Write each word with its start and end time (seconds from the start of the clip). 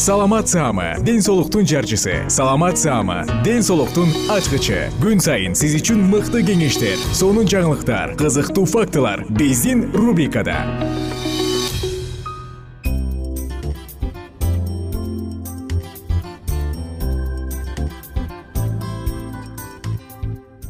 саламат 0.00 0.48
саама 0.48 0.96
ден 1.04 1.20
соолуктун 1.20 1.66
жарчысы. 1.66 2.24
Саламат 2.28 2.78
саама 2.78 3.26
ден 3.44 3.60
соолуктун 3.62 4.08
ачкычы. 4.32 4.88
Күн 4.96 5.20
сайын 5.20 5.52
сиз 5.52 5.74
үчүн 5.76 6.00
мыкты 6.08 6.40
кеңештер 6.40 6.96
сонун 7.12 7.44
жаңылыктар 7.44 8.14
кызыктуу 8.16 8.64
фактылар 8.64 9.26
биздин 9.28 9.90
рубрикада. 9.92 10.56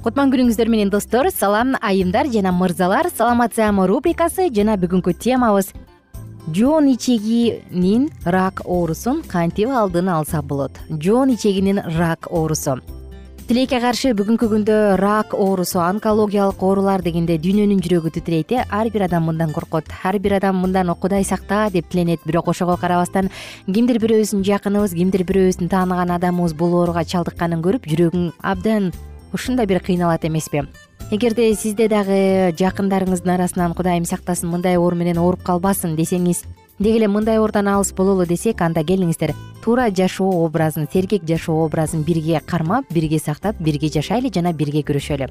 Кутман 0.03 0.35
күнүңүздөр 0.35 0.73
менен 0.75 0.91
достор 0.91 1.31
салам 1.31 1.77
айымдар 1.79 2.27
жана 2.35 2.51
мырзалар. 2.51 3.07
Саламат 3.15 3.55
саама 3.55 3.87
рубрикасы 3.87 4.51
жана 4.51 4.75
бүгүнкү 4.75 5.15
темабыз 5.15 5.71
жоон 6.49 6.89
ичегинин 6.95 8.09
рак 8.25 8.63
оорусун 8.65 9.23
кантип 9.23 9.69
алдын 9.69 10.09
алса 10.09 10.43
болот? 10.43 10.73
Жоон 10.89 11.35
ичегинин 11.35 11.81
рак 11.99 12.27
оорусу. 12.31 12.81
Тилекке 13.51 13.81
каршы 13.83 14.13
бүгүнкү 14.15 14.47
күндө 14.47 14.75
рак 15.01 15.35
оорусу 15.35 15.81
онкологиялык 15.83 16.63
оорулар 16.63 17.03
дегенде 17.03 17.35
дүйнөнүн 17.43 17.81
жүрөгү 17.83 18.13
титирейт 18.15 18.53
э? 18.55 18.65
Ар 18.71 18.91
бир 18.95 19.09
адам 19.09 19.27
мындан 19.27 19.51
коркот 19.51 19.91
ар 20.05 20.19
бир 20.19 20.37
адам 20.39 20.61
мындан 20.63 20.95
кудай 20.95 21.25
сакта 21.25 21.69
деп 21.73 21.89
тиленет. 21.91 22.21
Бирок 22.25 22.49
ошого 22.49 22.77
карабастан 22.77 23.31
кимдир 23.67 23.99
бирөөбүздүн 23.99 24.47
жакыныбыз 24.47 24.95
кимдир 24.95 25.27
бирөөбүздүн 25.27 25.69
тааныган 25.69 26.15
адамыбыз 26.15 26.55
бул 26.55 26.79
ооруга 26.79 27.03
чалдыкканын 27.05 27.63
көрүп 27.63 27.91
жүрөгүң 27.91 28.31
абдан 28.39 28.93
ушундай 29.35 29.67
бир 29.67 29.83
кыйналат 29.83 30.25
эмеспи 30.25 30.63
эгерде 31.11 31.55
сизде 31.55 31.89
дагы 31.89 32.53
жакындарыңыздын 32.61 33.33
арасынан 33.35 33.73
кудайым 33.75 34.05
сактасын 34.05 34.51
мындай 34.53 34.77
оору 34.79 34.97
менен 34.97 35.19
ооруп 35.19 35.43
калбасын 35.43 35.97
десеңиз 35.99 36.45
деги 36.81 36.97
эле 36.97 37.09
мындай 37.09 37.39
оорудан 37.39 37.69
алыс 37.69 37.93
бололу 37.93 38.27
десек 38.27 38.63
анда 38.63 38.85
келиңиздер. 38.85 39.35
Туура 39.65 39.91
жашоо 39.91 40.45
образын 40.45 40.89
сергек 40.93 41.27
жашоо 41.29 41.65
образын 41.67 42.03
бирге 42.03 42.41
кармап 42.47 42.87
бирге 42.93 43.19
сактап 43.19 43.61
бирге 43.61 43.89
жашайлы 43.89 44.33
жана 44.33 44.53
бирге 44.53 44.81
күрөшөлү. 44.81 45.29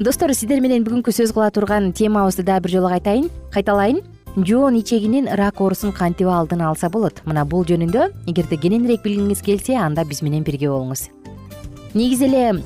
Достор 0.00 0.34
сиздер 0.34 0.60
менен 0.60 0.82
бүгүнкү 0.84 1.12
сөз 1.12 1.34
кыла 1.36 1.50
турган 1.50 1.92
темабызды 1.92 2.42
дагы 2.42 2.66
бир 2.66 2.76
жолу 2.78 2.90
айтайын 2.90 3.30
кайталайын. 3.52 4.02
Жоон 4.36 4.78
ичегинин 4.78 5.26
рак 5.26 5.60
оорусун 5.60 5.92
кантип 5.92 6.28
алдын 6.28 6.62
алса 6.62 6.88
болот? 6.88 7.22
Мына 7.26 7.44
бул 7.44 7.66
жөнүндө 7.66 8.10
эгерде 8.30 8.56
кененирээк 8.56 9.02
билгиңиз 9.04 9.42
келсе 9.42 9.76
анда 9.76 10.06
биз 10.06 10.22
менен 10.22 10.46
бирге 10.46 10.70
болуңуз 10.70 11.10
негизи 11.94 12.24
эле 12.24 12.62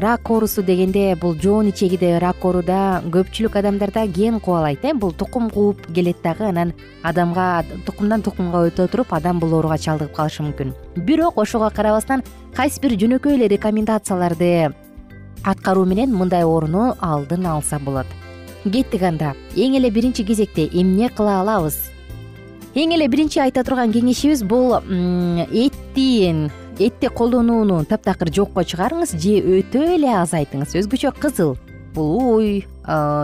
рак 0.00 0.30
оорусу 0.30 0.62
дегенде 0.62 1.14
бул 1.14 1.34
жоон 1.34 1.68
ичегиде 1.70 2.18
рак 2.18 2.44
ооруда 2.44 3.02
көпчүлүк 3.04 3.58
адамдарда 3.58 4.06
ген 4.06 4.40
кубалайт 4.40 4.84
э. 4.84 4.94
Бул 4.94 5.12
тукум 5.12 5.50
кууп 5.50 5.86
келет 5.94 6.16
дагы 6.22 6.48
анан 6.48 6.72
адамга 7.02 7.64
тукумдан 7.86 8.22
тукумга 8.22 8.66
өтө 8.66 8.88
туруп 8.90 9.14
адам 9.14 9.38
бул 9.38 9.54
ооруга 9.54 9.78
чалдыгып 9.78 10.16
калышы 10.16 10.42
мүмкүн. 10.42 10.74
Бирок 10.96 11.38
ошого 11.38 11.70
карабастан 11.70 12.24
кайсы 12.56 12.80
бир 12.80 12.98
жөнөкөй 12.98 13.36
эле 13.38 13.48
рекомендацияларды 13.48 14.74
аткаруу 15.44 15.84
менен 15.86 16.14
мындай 16.14 16.42
ооруну 16.42 16.96
алдын 17.00 17.46
алса 17.46 17.78
болот. 17.78 18.06
Кеттик 18.64 19.02
анда. 19.02 19.36
Эң 19.54 19.76
эле 19.78 19.90
биринчи 19.90 20.24
кезекте 20.24 20.66
эмне 20.66 21.08
кыла 21.08 21.40
алабыз? 21.40 21.78
Эң 22.74 22.96
эле 22.96 23.06
биринчи 23.06 23.38
айта 23.38 23.62
турган 23.62 23.92
кеңешибиз 23.94 24.42
бул 24.42 24.74
этти 24.74 26.50
этти 26.78 27.08
колдонууну 27.08 27.84
таптакыр 27.84 28.32
жокко 28.32 28.64
чыгарыңыз 28.64 29.16
же 29.16 29.38
өтө 29.40 29.82
эле 29.96 30.12
азайтыңыз. 30.22 30.76
Өзгөчө 30.80 31.12
кызыл 31.18 31.56
бул 31.94 32.36
уй 32.36 32.66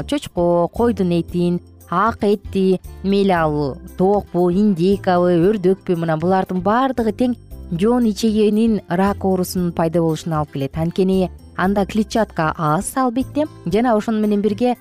чочко 0.09 0.69
койдун 0.73 1.13
этин 1.13 1.61
ак 1.91 2.25
этти 2.25 2.81
мейли 3.05 3.33
ал 3.37 3.77
тоокпу 3.99 4.51
индейкабы 4.51 5.37
өрдөкпү 5.51 5.97
мына 6.01 6.17
булардын 6.17 6.63
баардыгы 6.65 7.13
тең 7.13 7.37
жоон 7.73 8.09
ичегинин 8.09 8.81
рак 8.89 9.25
оорусунун 9.25 9.73
пайда 9.73 10.01
болушуна 10.01 10.41
алып 10.41 10.53
келет. 10.53 10.77
Анткени 10.77 11.31
анда 11.57 11.85
клетчатка 11.87 12.55
аз 12.57 12.97
албетте. 12.97 13.47
Жана 13.67 13.95
ошону 13.97 14.21
менен 14.21 14.41
бирге 14.41 14.77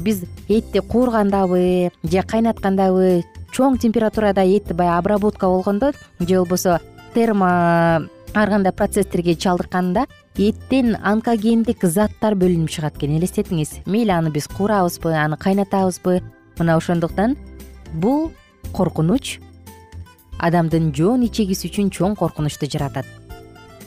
биз 0.00 0.24
этти 0.48 0.80
куургандабы 0.80 1.92
же 2.02 2.22
кайнаткандабы 2.22 3.24
чоң 3.52 3.78
температурада 3.78 4.40
эт 4.40 4.72
баягы 4.72 4.98
обработка 4.98 5.46
болгондо 5.46 5.92
же 6.18 6.38
болбосо 6.38 6.80
термо 7.14 8.08
ар 8.34 8.48
кандай 8.50 8.72
процесстерге 8.72 9.34
чалдыкканда 9.34 10.06
эттен 10.34 10.96
онкогендик 10.98 11.84
заттар 11.86 12.34
бөлүнүп 12.34 12.70
чыгат 12.70 12.96
экен 12.98 13.16
элестетиңиз. 13.18 13.84
Мейли 13.86 14.10
аны 14.10 14.30
биз 14.34 14.48
куурабызбы 14.50 15.14
аны 15.14 15.36
кайнатабызбы 15.36 16.20
мына 16.58 16.76
ошондуктан 16.76 17.36
бул 17.94 18.32
коркунуч 18.74 19.38
адамдын 20.38 20.90
жоон 20.94 21.22
ичегиси 21.28 21.70
үчүн 21.70 21.92
чоң 21.94 22.16
коркунучту 22.18 22.66
жаратат. 22.66 23.06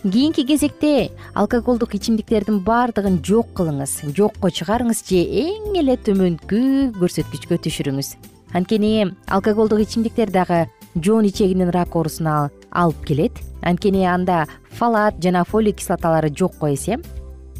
Кийинки 0.03 0.45
кезекте 0.47 1.11
алкоголдук 1.33 1.95
ичимдиктердин 1.95 2.61
баардыгын 2.63 3.19
жок 3.25 3.51
кылыңыз 3.57 4.13
жокко 4.15 4.47
чыгарыңыз 4.47 5.03
же 5.09 5.19
эң 5.19 5.75
эле 5.81 5.97
төмөнкү 5.99 6.93
көрсөткүчкө 6.95 7.59
түшүрүңүз. 7.67 8.15
Анткени 8.55 9.11
алкоголдук 9.27 9.81
ичимдиктер 9.83 10.31
дагы 10.31 10.69
жоон 10.95 11.27
ичегинин 11.27 11.73
рак 11.75 11.95
оорусуна 11.95 12.49
алып 12.77 13.05
келет. 13.05 13.41
Анткени 13.65 14.05
анда 14.05 14.45
фалат 14.77 15.17
жана 15.23 15.43
фолий 15.43 15.73
кислоталары 15.73 16.29
жокко 16.29 16.73
эсе. 16.73 16.99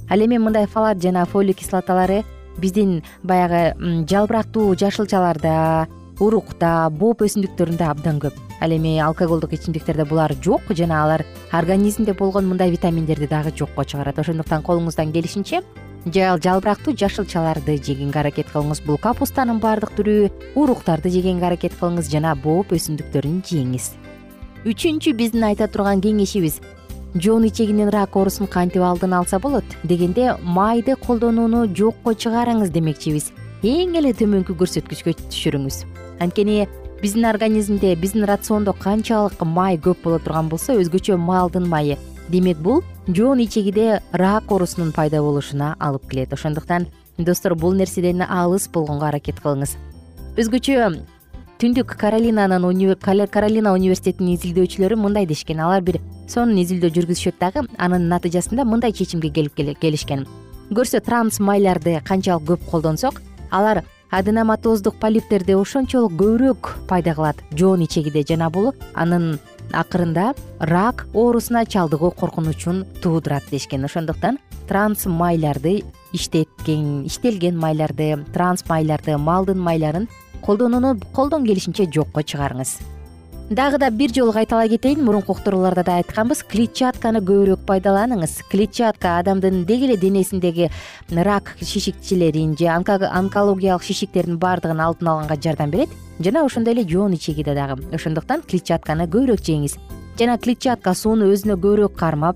Ал 0.10 0.20
эми 0.24 0.38
мындай 0.38 0.68
фалат 0.68 1.02
жана 1.02 1.26
фолий 1.26 1.54
кислоталары 1.54 2.24
биздин 2.58 3.04
баягы 3.24 3.74
жалбырактуу 4.08 4.76
жашылчаларда 4.78 5.88
урукта 6.20 6.90
бооп 6.90 7.26
өсүмдүктөрүндө 7.26 7.90
абдан 7.90 8.22
көп. 8.22 8.38
Ал 8.62 8.72
эми 8.72 8.98
алкоголдук 9.02 9.54
ичимдиктерде 9.54 10.06
булар 10.06 10.34
жок 10.42 10.62
жана 10.70 11.04
алар 11.04 11.26
организмде 11.52 12.14
болгон 12.14 12.48
мындай 12.48 12.72
витаминдерди 12.72 13.28
дагы 13.28 13.52
жокко 13.58 13.86
чыгарат. 13.86 14.20
Ошондуктан 14.20 14.64
колуңуздан 14.64 15.12
келишинче 15.12 15.62
жалбырактуу 16.08 16.96
жашылчаларды 16.96 17.78
жегенге 17.84 18.20
аракет 18.20 18.48
кылыңыз. 18.54 18.86
Бул 18.86 18.98
капустанын 18.98 19.60
баардык 19.60 19.92
түрү 19.98 20.32
уруктарды 20.56 21.12
жегенге 21.12 21.50
аракет 21.52 21.76
кылыңыз 21.76 22.10
жана 22.10 22.36
бооп 22.36 22.72
өсүмдүктөрүн 22.72 23.42
жеңиз 23.44 23.92
үчүнчү 24.68 25.14
биздин 25.16 25.46
айта 25.48 25.64
турган 25.72 26.02
кеңешибиз. 26.04 26.58
Жоон 27.16 27.46
ичегинин 27.48 27.88
рак 27.94 28.18
оорусун 28.20 28.50
кантип 28.52 28.84
алдын 28.84 29.14
алса 29.16 29.40
болот 29.40 29.64
дегенде 29.88 30.34
майды 30.44 30.98
колдонууну 31.00 31.70
жокко 31.72 32.12
чыгарыңыз 32.12 32.74
демекчибиз. 32.76 33.32
Эң 33.64 33.96
эле 33.96 34.12
төмөнкү 34.12 34.58
көрсөткүчкө 34.60 35.16
түшүрүңүз. 35.22 35.80
Анткени 36.20 36.68
биздин 37.00 37.30
организмде 37.32 37.96
биздин 37.96 38.28
рациондо 38.28 38.76
канчалык 38.76 39.40
май 39.46 39.80
көп 39.80 40.04
боло 40.04 40.20
турган 40.20 40.52
болсо 40.52 40.76
өзгөчө 40.76 41.16
малдын 41.16 41.70
майы. 41.72 41.96
Демек 42.28 42.60
бул 42.60 42.84
жоон 43.08 43.40
ичегиде 43.40 44.02
рак 44.12 44.52
оорусунун 44.52 44.92
пайда 44.92 45.24
болушуна 45.24 45.78
алып 45.80 46.10
келет. 46.12 46.34
Ошондуктан 46.34 46.90
достор 47.18 47.56
бул 47.56 47.72
нерседен 47.72 48.22
алыс 48.22 48.68
болгонго 48.68 49.08
аракет 49.08 49.40
кылыңыз. 49.40 49.78
Өзгөчө 50.36 51.08
түндүк 51.58 51.96
каролинанын 51.98 52.62
каролина 53.32 53.72
университетинин 53.74 54.38
изилдөөчүлөрү 54.38 54.96
мындай 54.96 55.26
дешкен. 55.26 55.60
Алар 55.60 55.82
бир 55.82 56.00
сонун 56.30 56.58
изилдөө 56.62 56.92
жүргүзүшөт 56.94 57.40
дагы 57.40 57.64
анын 57.78 58.08
натыйжасында 58.12 58.64
мындай 58.64 58.92
чечимге 58.92 59.32
келип 59.32 59.56
келишкен. 59.82 60.28
Көрсө 60.70 61.02
транс 61.02 61.40
майларды 61.40 62.00
канчалык 62.06 62.46
көп 62.46 62.70
колдонсок 62.70 63.22
алар 63.50 63.84
аденоматоздук 64.12 65.00
полиптерди 65.02 65.56
ошончолук 65.58 66.14
көбүрөөк 66.14 66.88
пайда 66.88 67.16
кылат. 67.16 67.42
Жоон 67.58 67.82
ичегиде 67.82 68.22
жана 68.22 68.52
бул 68.52 68.74
анын 68.94 69.40
акырында 69.74 70.36
рак 70.60 71.08
оорусуна 71.14 71.66
чалдыгуу 71.66 72.12
коркунучун 72.12 72.86
туудурат 73.02 73.50
дешкен. 73.50 73.84
Ошондуктан 73.84 74.38
транс 74.68 75.08
майларды 75.08 75.82
иштеткен 76.14 77.08
иштелген 77.08 77.58
майларды 77.58 78.24
транс 78.34 78.64
майларды 78.70 79.18
малдын 79.18 79.58
майларын 79.58 80.08
колдонууну 80.46 80.98
колдон 81.14 81.46
келишинче 81.46 81.90
жокко 81.92 82.22
чыгарыңыз. 82.22 82.78
Дагы 83.50 83.78
да 83.80 83.90
бир 83.90 84.12
жолу 84.12 84.34
кайталай 84.34 84.68
кетейин 84.68 85.06
мурунку 85.06 85.32
уктурууларда 85.32 85.84
да 85.84 85.94
айтканбыз 86.02 86.44
клетчатканы 86.52 87.22
көбүрөөк 87.24 87.62
пайдаланыңыз. 87.64 88.42
Клетчатка 88.52 89.20
адамдын 89.20 89.64
деги 89.66 89.86
эле 89.88 89.96
денесиндеги 89.98 90.70
рак 91.12 91.56
шишикчелерин 91.62 92.58
же 92.58 92.68
онкологиялык 92.68 93.84
шишиктердин 93.84 94.38
баардыгын 94.38 94.82
алдын 94.82 95.08
алганга 95.08 95.40
жардам 95.40 95.72
берет 95.72 95.90
жана 96.20 96.44
ошондой 96.44 96.74
эле 96.74 96.84
жоон 96.84 97.14
ичегиде 97.14 97.56
дагы. 97.56 97.80
Ошондуктан 97.96 98.42
клетчатканы 98.42 99.08
көбүрөөк 99.08 99.40
жеңиз. 99.40 99.78
Жана 100.20 100.38
клетчатка 100.38 100.94
сууну 100.94 101.32
өзүнө 101.32 101.56
көбүрөөк 101.56 101.96
кармап 101.96 102.36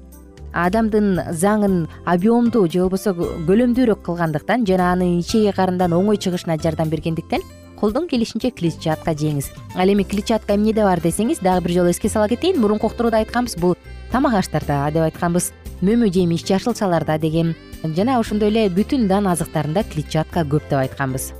адамдын 0.53 1.19
заңын 1.31 1.87
объемдуу 2.05 2.67
же 2.71 2.83
болбосо 2.83 3.11
көлөмдүүрөөк 3.47 4.03
кылгандыктан 4.05 4.65
жана 4.67 4.93
анын 4.93 5.19
ичеги 5.19 5.51
карындан 5.55 5.91
оңой 5.95 6.19
чыгышына 6.19 6.57
жардам 6.61 6.89
бергендиктен 6.89 7.43
колдон 7.81 8.05
келишинче 8.07 8.51
клетчатка 8.53 9.15
жеңиз. 9.17 9.49
Ал 9.73 9.89
эми 9.89 10.03
клетчатка 10.05 10.53
эмнеде 10.53 10.83
бар 10.85 11.01
десеңиз 11.01 11.41
дагы 11.41 11.65
бир 11.65 11.73
жолу 11.79 11.89
эске 11.89 12.09
сала 12.09 12.29
кетейин 12.29 12.61
мурунку 12.61 12.85
уктурууда 12.87 13.23
айтканбыз 13.23 13.57
бул 13.57 13.75
тамак 14.11 14.35
аштарда 14.37 14.91
деп 14.93 15.07
айтканбыз. 15.07 15.51
Мөмө 15.81 16.11
жемиш 16.13 16.45
жашылчаларда 16.45 17.17
деген 17.17 17.55
жана 17.83 18.19
ошондой 18.19 18.51
эле 18.53 18.67
бүтүн 18.69 19.07
дан 19.09 19.25
азыктарында 19.25 19.81
клетчатка 19.89 20.45
көп 20.45 20.69
деп 20.69 20.77
айтканбыз. 20.83 21.31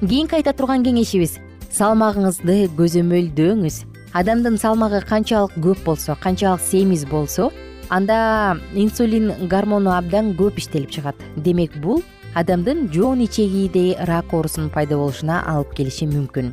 Кийинки 0.00 0.36
айта 0.36 0.52
турган 0.52 0.84
кеңешибиз. 0.84 1.38
Салмагыңызды 1.72 2.68
көзөмөлдөңүз. 2.76 3.80
Адамдын 4.12 4.60
салмагы 4.60 5.00
канчалык 5.00 5.56
көп 5.56 5.80
болсо 5.84 6.16
канчалык 6.20 6.60
семиз 6.60 7.06
болсо 7.08 7.50
анда 7.88 8.60
инсулин 8.74 9.48
гормону 9.48 9.96
абдан 9.96 10.34
көп 10.36 10.60
иштелип 10.60 10.90
чыгат. 10.90 11.16
Демек 11.36 11.76
бул 11.80 12.02
адамдын 12.34 12.88
жоон 12.92 13.20
ичегиде 13.24 13.96
рак 14.06 14.32
оорусунун 14.32 14.70
пайда 14.70 14.96
болушуна 14.96 15.42
алып 15.46 15.74
келиши 15.76 16.06
мүмкүн. 16.10 16.52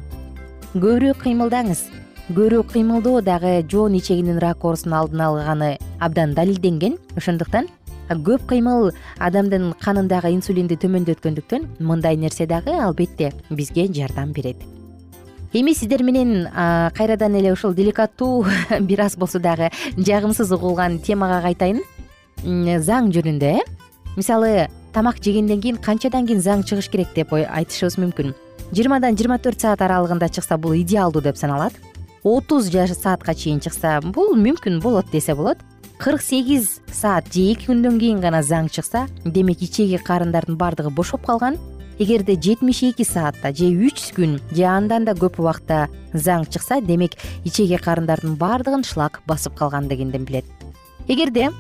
Көбүрөөк 0.75 1.23
кыймылдаңыз. 1.23 1.81
Көбүрөөк 2.29 2.71
кыймылдоо 2.73 3.21
дагы 3.21 3.61
жоон 3.71 3.97
ичегинин 3.99 4.39
рак 4.39 4.63
оорусун 4.63 4.93
алдын 4.93 5.21
алганы 5.21 5.77
абдан 5.99 6.33
далилденген. 6.35 6.97
Ошондуктан 7.17 7.67
көп 8.09 8.45
кыймыл 8.49 8.91
адамдын 9.19 9.73
канындагы 9.81 10.31
инсулинди 10.35 10.77
төмөндөткөндүктөн 10.77 11.67
мындай 11.79 12.17
нерсе 12.17 12.45
дагы 12.45 12.73
албетте 12.77 13.33
бизге 13.49 13.87
жардам 13.87 14.31
берет. 14.31 14.57
Эми 15.53 15.73
сиздер 15.73 16.03
менен 16.03 16.49
кайрадан 16.97 17.35
эле 17.35 17.53
ушул 17.53 17.73
деликаттуу 17.73 18.45
бир 18.81 19.01
аз 19.01 19.15
болсо 19.17 19.39
дагы 19.39 19.69
жагымсыз 19.97 20.51
угулган 20.51 20.99
темага 20.99 21.41
кайтайын. 21.41 21.81
Заң 22.43 23.13
жөнүндө 23.15 23.53
э? 23.55 23.61
Мисалы 24.17 24.67
тамак 24.95 25.17
жегенден 25.19 25.59
кийин 25.59 25.75
канчадан 25.75 26.23
кийин 26.23 26.39
заң 26.39 26.61
чыгыш 26.63 26.87
керек 26.87 27.09
деп 27.11 27.33
айтышыбыз 27.35 27.97
мүмкүн. 27.99 28.29
Жыйырмадан 28.71 29.17
жыйырма 29.19 29.41
төрт 29.43 29.59
саат 29.59 29.81
аралыгында 29.83 30.29
чыкса 30.31 30.55
бул 30.55 30.71
идеалдуу 30.71 31.21
деп 31.21 31.35
саналат. 31.35 31.73
Отуз 32.23 32.71
саатка 32.71 33.35
чейин 33.35 33.59
чыкса 33.59 33.99
бул 34.01 34.37
мүмкүн 34.39 34.79
болот 34.79 35.11
десе 35.11 35.35
болот. 35.35 35.57
Кырк 35.99 36.21
сегиз 36.21 36.79
саат 36.93 37.27
же 37.33 37.41
эки 37.51 37.67
күндөн 37.67 37.99
кийин 37.99 38.21
гана 38.21 38.39
заң 38.39 38.71
чыкса 38.71 39.09
демек 39.25 39.61
ичеги 39.61 39.97
карындардын 39.97 40.55
баардыгы 40.55 40.89
бошоп 40.91 41.25
калган. 41.25 41.57
Эгерде 41.99 42.39
жетимиш 42.39 42.83
эки 42.83 43.03
саатта 43.03 43.51
же 43.51 43.65
үч 43.67 44.15
күн 44.15 44.39
же 44.55 44.63
андан 44.63 45.03
да 45.03 45.11
көп 45.11 45.41
убакта 45.43 45.89
заң 46.13 46.47
чыкса 46.47 46.79
демек 46.79 47.19
ичеги 47.43 47.75
карындардын 47.75 48.39
баардыгын 48.39 48.83
шлак 48.83 49.21
басып 49.27 49.59
калган 49.59 49.89
дегенден 49.89 50.23
билет. 50.23 50.45
Эгерде 51.07 51.51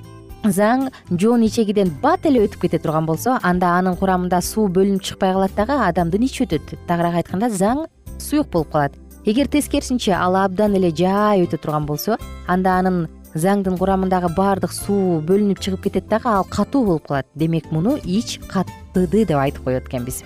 заң 0.51 0.89
жоон 1.11 1.43
ичегиден 1.45 1.91
бат 2.01 2.25
эле 2.25 2.43
өтүп 2.45 2.65
кете 2.65 2.79
турган 2.79 3.05
болсо 3.05 3.39
анда 3.41 3.73
анын 3.79 3.97
курамында 3.99 4.41
суу 4.41 4.67
бөлүнүп 4.69 5.03
чыкпай 5.03 5.33
калат 5.33 5.55
дагы 5.57 5.77
адамдын 5.87 6.25
ичи 6.27 6.45
өтөт. 6.45 6.75
Тагыраак 6.87 7.21
айтканда 7.21 7.49
заң 7.49 7.85
суюк 8.19 8.49
болуп 8.53 8.71
калат. 8.71 8.95
Эгер 9.25 9.47
тескерисинче 9.47 10.13
ал 10.13 10.35
абдан 10.35 10.75
эле 10.75 10.91
жай 10.91 11.45
өтө 11.45 11.57
турган 11.61 11.85
болсо 11.85 12.17
анда 12.47 12.77
анын 12.79 13.07
заңдын 13.33 13.77
курамындагы 13.77 14.29
баардык 14.37 14.71
суу 14.71 15.21
бөлүнүп 15.25 15.59
чыгып 15.59 15.87
кетет 15.87 16.09
дагы 16.09 16.29
ал 16.29 16.45
катуу 16.49 16.85
болуп 16.85 17.07
калат. 17.07 17.27
Демек 17.35 17.71
муну 17.71 17.97
ич 18.03 18.39
каттыды 18.47 19.25
деп 19.25 19.37
айтып 19.37 19.63
коет 19.63 19.87
экенбиз. 19.87 20.23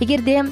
Эгерде 0.00 0.44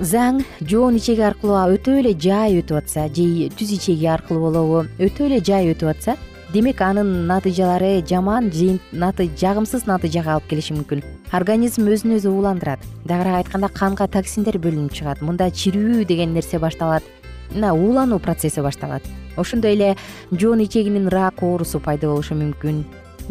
заң 0.00 0.44
жоон 0.62 0.96
ичеги 0.96 1.24
аркылуу 1.26 1.58
өтө 1.74 1.98
эле 1.98 2.14
жай 2.14 2.60
өтүп 2.60 2.84
атса 2.84 3.08
же 3.08 3.48
түз 3.58 3.72
ичеги 3.74 4.06
аркылуу 4.06 4.50
болобу 4.50 4.84
өтө 5.02 5.26
эле 5.26 5.40
жай 5.42 5.72
өтүп 5.72 5.90
атса 5.90 6.14
демек 6.52 6.80
анын 6.80 7.26
натыйжалары 7.28 8.02
жаман 8.08 8.48
жагымсыз 8.50 9.84
натыйжага 9.84 10.32
алып 10.34 10.48
келиши 10.48 10.72
мүмкүн. 10.72 11.02
Организм 11.32 11.88
өзүн 11.92 12.16
өзү 12.16 12.32
ууландырат 12.32 12.80
дагыраак 13.04 13.44
айтканда 13.44 13.68
канга 13.68 14.06
токсиндер 14.08 14.56
бөлүнүп 14.56 14.94
чыгат. 14.96 15.20
Мында 15.20 15.50
чирүү 15.50 16.06
деген 16.08 16.32
нерсе 16.32 16.58
башталат. 16.58 17.04
Мына 17.52 17.74
уулануу 17.74 18.18
процесси 18.18 18.62
башталат. 18.64 19.02
Ошондой 19.36 19.74
эле 19.76 19.96
жоон 20.32 20.60
ичегинин 20.64 21.08
рак 21.08 21.42
оорусу 21.42 21.80
пайда 21.80 22.08
болушу 22.08 22.34
мүмкүн. 22.34 22.84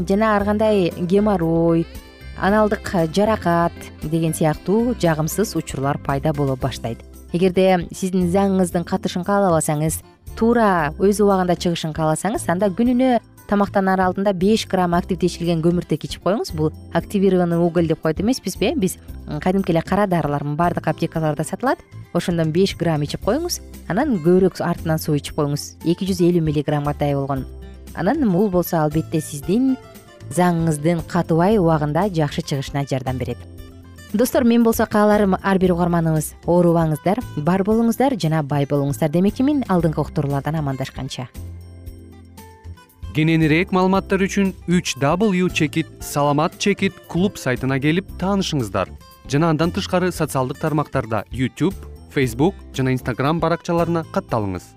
Жана 0.08 0.36
ар 0.36 0.46
кандай 0.46 0.92
геморрой 0.96 1.88
аналдык 2.38 2.94
жаракат 3.16 3.74
деген 4.04 4.34
сыяктуу 4.34 4.94
жагымсыз 5.02 5.56
учурлар 5.56 5.98
пайда 5.98 6.34
боло 6.34 6.56
баштайт. 6.56 7.02
Эгерде 7.34 7.88
сиздин 7.92 8.30
заңыңыздын 8.30 8.86
катышын 8.86 9.26
каалабасаңыз 9.26 10.04
туура 10.38 10.94
өз 11.02 11.18
убагында 11.24 11.56
чыгышын 11.58 11.96
кааласаңыз 11.98 12.46
анда 12.52 12.70
күнүнө 12.70 13.18
тамактанаар 13.50 14.04
алдында 14.06 14.34
беш 14.38 14.68
грамм 14.70 14.94
активдешилген 14.98 15.64
көмүртек 15.66 16.06
ичип 16.06 16.24
коюңуз. 16.28 16.52
Бул 16.54 16.72
активированный 16.94 17.58
уголь 17.58 17.88
деп 17.88 18.02
коет 18.04 18.22
эмеспизби 18.22 18.72
э 18.72 18.76
биз 18.76 18.98
кадимки 19.42 19.72
эле 19.72 19.82
кара 19.82 20.06
дарылар 20.08 20.44
баардык 20.44 20.88
аптекаларда 20.88 21.44
сатылат. 21.44 21.80
Ошондон 22.14 22.52
беш 22.52 22.76
грамм 22.78 23.04
ичип 23.04 23.24
коюңуз. 23.26 23.62
Анан 23.88 24.18
көбүрөөк 24.20 24.62
артынан 24.62 25.00
суу 25.00 25.16
ичип 25.16 25.36
коюңуз. 25.36 25.78
Эки 25.86 26.06
жүз 26.06 26.22
элүү 26.22 26.42
миллиграммгатай 26.42 27.16
болгон. 27.16 27.46
Анан 27.96 28.30
бул 28.30 28.50
болсо 28.50 28.84
албетте 28.84 29.22
сиздин 29.22 29.78
заңыңыздын 30.30 31.08
катыбай 31.08 31.58
убагында 31.58 32.10
жакшы 32.14 32.42
чыгышына 32.42 32.86
жардам 32.90 33.18
берет 33.18 33.57
достор 34.14 34.44
мен 34.44 34.64
болсо 34.64 34.86
кааларым 34.86 35.36
ар 35.42 35.60
бир 35.60 35.74
угарманыбыз. 35.74 36.34
Оорубаңыздар 36.46 37.20
бар 37.38 37.64
болуңуздар 37.64 38.18
жана 38.20 38.44
бай 38.44 38.66
болуңуздар 38.66 39.10
демекчимин. 39.10 39.64
Алдыңкы 39.68 40.02
уктуруулардан 40.02 40.56
амандашканча. 40.56 41.28
Кененирээк 43.18 43.72
маалыматтар 43.74 44.22
үчүн 44.22 44.54
үч 44.70 44.96
w 45.02 45.50
чекит 45.50 45.88
саламат 46.02 46.60
чекит 46.60 46.94
клуб 47.10 47.38
сайтына 47.38 47.80
келип 47.80 48.06
таанышыңыздар. 48.22 48.90
Жана 49.28 49.50
андан 49.50 49.72
тышкары 49.72 50.12
социалдык 50.12 50.60
тармактарда 50.60 51.26
youtube 51.32 51.76
facebook 52.16 52.56
жана 52.74 52.94
instagram 52.96 53.42
баракчаларына 53.44 54.06
катталыңыз 54.14 54.77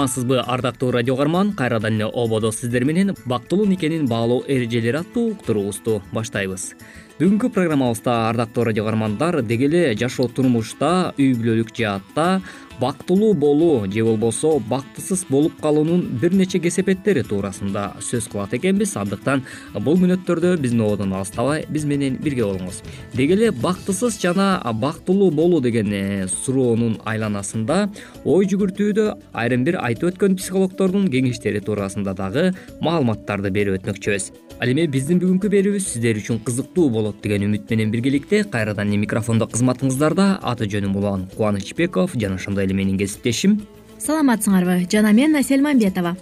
амансызбы 0.00 0.38
ардактуу 0.40 0.90
радио 0.92 1.14
каарман 1.16 1.52
кайрадан 1.52 1.98
эле 1.98 2.06
ободо 2.06 2.50
сиздер 2.52 2.84
менен 2.84 3.14
бактылуу 3.26 3.66
никенин 3.66 4.06
баалоо 4.08 4.42
эрежелери 4.48 4.96
аттуу 4.96 5.32
уктуруубузду 5.32 6.00
баштайбыз. 6.12 6.72
Бүгүнкү 7.18 7.50
программабызда 7.52 8.30
ардактуу 8.30 8.64
радио 8.64 8.84
каармандар 8.84 9.42
деги 9.42 9.68
эле 9.68 9.94
жашоо 10.00 10.28
турмушта 10.28 11.12
үй 11.18 11.34
бүлөлүк 11.36 11.74
жаатта 11.76 12.40
бактылуу 12.80 13.34
болуу 13.34 13.86
же 13.92 14.04
болбосо 14.04 14.58
бактысыз 14.58 15.26
болуп 15.28 15.60
калуунун 15.60 16.02
бир 16.22 16.32
нече 16.34 16.58
кесепеттери 16.58 17.22
туурасында 17.22 17.96
сөз 18.00 18.28
кылат 18.32 18.54
экенбиз. 18.54 18.96
Андыктан 18.96 19.44
бул 19.74 19.98
мүнөттөрдө 20.00 20.56
биздин 20.60 20.84
ободон 20.86 21.12
алыстабай 21.12 21.66
биз 21.68 21.84
менен 21.84 22.18
бирге 22.22 22.44
болуңуз. 22.44 22.82
Деги 23.14 23.36
эле 23.36 23.50
бактысыз 23.50 24.20
жана 24.22 24.60
бактылуу 24.80 25.30
болуу 25.30 25.60
деген 25.60 25.92
э, 25.92 26.28
суроонун 26.28 26.98
айланасында 27.04 27.90
ой 28.24 28.46
жүгүртүүдө 28.50 29.10
айрым 29.32 29.64
бир 29.64 29.80
айтып 29.82 30.14
өткөн 30.14 30.38
психологдордун 30.40 31.10
кеңештери 31.12 31.60
туурасында 31.64 32.16
дагы 32.16 32.50
маалыматтарды 32.80 33.52
берип 33.54 33.80
өтмөкчүбүз 33.80 34.32
ал 34.60 34.68
эми 34.68 34.84
биздин 34.92 35.16
бүгүнкү 35.16 35.48
берүүбүз 35.48 35.84
сиздер 35.88 36.18
үчүн 36.20 36.42
кызыктуу 36.44 36.90
болот 36.92 37.22
деген 37.24 37.46
үмүт 37.46 37.70
менен 37.72 37.92
биргеликте 37.94 38.42
кайрадан 38.44 38.90
эле 38.92 38.98
микрофондо 39.00 39.46
кызматыңыздарда 39.48 40.26
аты 40.50 40.66
жөнүм 40.68 40.98
улан 41.00 41.22
кубанычбеков 41.32 42.12
жана 42.12 42.36
ошондой 42.36 42.66
менин 42.76 42.98
кесиптешим. 43.00 43.62
Саламатсыңарбы 43.96 44.84
жана 44.92 45.14
мен 45.16 45.36
асель 45.40 45.64
мамбетова. 45.64 46.12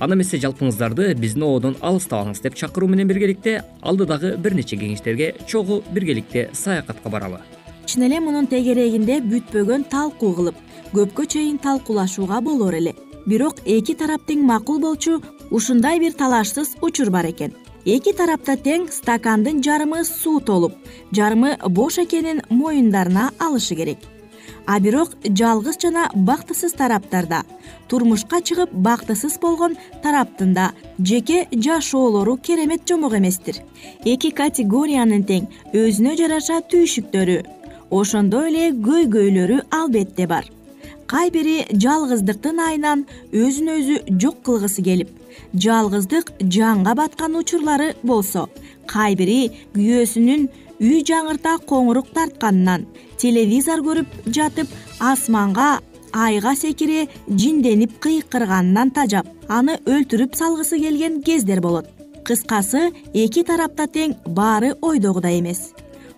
Анда 0.00 0.16
эмесе 0.16 0.40
жалпыңыздарды 0.42 1.14
биздин 1.14 1.44
ободон 1.46 1.76
алыстабаңыз 1.78 2.42
деп 2.42 2.56
чакыруу 2.58 2.88
менен 2.90 3.06
биргеликте 3.06 3.62
алдыдагы 3.80 4.34
бир 4.42 4.58
нече 4.58 4.74
кеңештерге 4.74 5.36
чогуу 5.46 5.84
биргеликте 5.92 6.48
саякатка 6.52 7.08
баралы. 7.08 7.38
Чын 7.86 8.08
эле 8.08 8.18
мунун 8.18 8.50
тегерегинде 8.50 9.20
бүтпөгөн 9.22 9.86
талкуу 9.86 10.34
кылып 10.34 10.58
көпкө 10.90 11.28
чейин 11.30 11.62
талкуулашууга 11.62 12.40
болор 12.42 12.74
эле. 12.74 12.96
Бирок 13.26 13.62
эки 13.66 13.94
тарап 13.94 14.26
тең 14.26 14.42
макул 14.42 14.80
болчу 14.82 15.20
ушундай 15.50 16.00
бир 16.00 16.12
талашсыз 16.18 16.74
учур 16.82 17.10
бар 17.10 17.30
экен 17.30 17.54
эки 17.84 18.12
тарапта 18.12 18.56
тең 18.56 18.88
стакандын 18.92 19.62
жарымы 19.62 20.04
суу 20.04 20.40
толуп 20.40 20.74
жарымы 21.12 21.56
бош 21.68 21.98
экенин 21.98 22.42
моюндарына 22.50 23.30
алышы 23.38 23.74
керек. 23.74 23.98
А 24.66 24.80
бирок 24.80 25.14
жалгыз 25.24 25.78
жана 25.80 26.10
бактысыз 26.14 26.74
тараптарда 26.76 27.42
турмушка 27.88 28.42
чыгып 28.42 28.72
бактысыз 28.72 29.38
болгон 29.40 29.76
тараптын 30.02 30.52
да 30.54 30.72
жеке 30.98 31.46
жашоолору 31.52 32.36
керемет 32.36 32.82
жомок 32.88 33.14
эместир. 33.14 33.62
Эки 34.04 34.30
категориянын 34.30 35.24
тең 35.24 35.48
өзүнө 35.72 36.16
жараша 36.20 36.60
түйшүктөрү 36.68 37.40
ошондой 37.90 38.50
эле 38.50 38.70
көйгөйлөрү 38.72 39.62
албетте 39.70 40.26
бар 40.26 40.44
кай 41.12 41.32
бири 41.34 41.56
жалгыздыктын 41.84 42.62
айынан 42.68 43.04
өзүн 43.32 43.72
өзү 43.78 43.98
жок 44.22 44.42
кылгысы 44.46 44.84
келип 44.88 45.10
жалгыздык 45.64 46.32
жанга 46.56 46.94
баткан 47.00 47.36
учурлары 47.40 47.90
болсо 48.02 48.46
кай 48.92 49.16
бири 49.20 49.40
күйөөсүнүн 49.74 50.48
үй 50.78 51.02
жаңырта 51.10 51.58
коңурук 51.70 52.12
тартканынан 52.16 52.86
телевизор 53.22 53.82
көрүп 53.86 54.18
жатып 54.38 54.74
асманга 55.12 55.70
айга 56.12 56.54
секире 56.56 57.06
жинденип 57.28 57.98
кыйкырганынан 58.04 58.92
тажап 58.94 59.26
аны 59.48 59.78
өлтүрүп 59.86 60.36
салгысы 60.36 60.78
келген 60.80 61.22
кездер 61.22 61.60
болот. 61.60 61.88
Кыскасы 62.24 62.90
эки 63.14 63.42
тарапта 63.44 63.86
тең 63.88 64.14
баары 64.26 64.74
ойдогудай 64.82 65.40
эмес. 65.40 65.72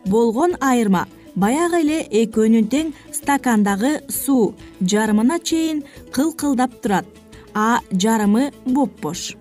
Болгон 0.07 0.57
айырма 0.61 1.07
баягы 1.35 1.83
эле 1.85 2.01
экөөнүн 2.23 2.67
тең 2.73 2.93
стакандагы 3.13 3.93
суу 4.09 4.55
жарымына 4.81 5.39
чейин 5.43 5.85
кылкылдап 6.13 6.81
турат. 6.83 7.07
А 7.55 7.81
жарымы 7.93 8.53
бопбош 8.65 9.35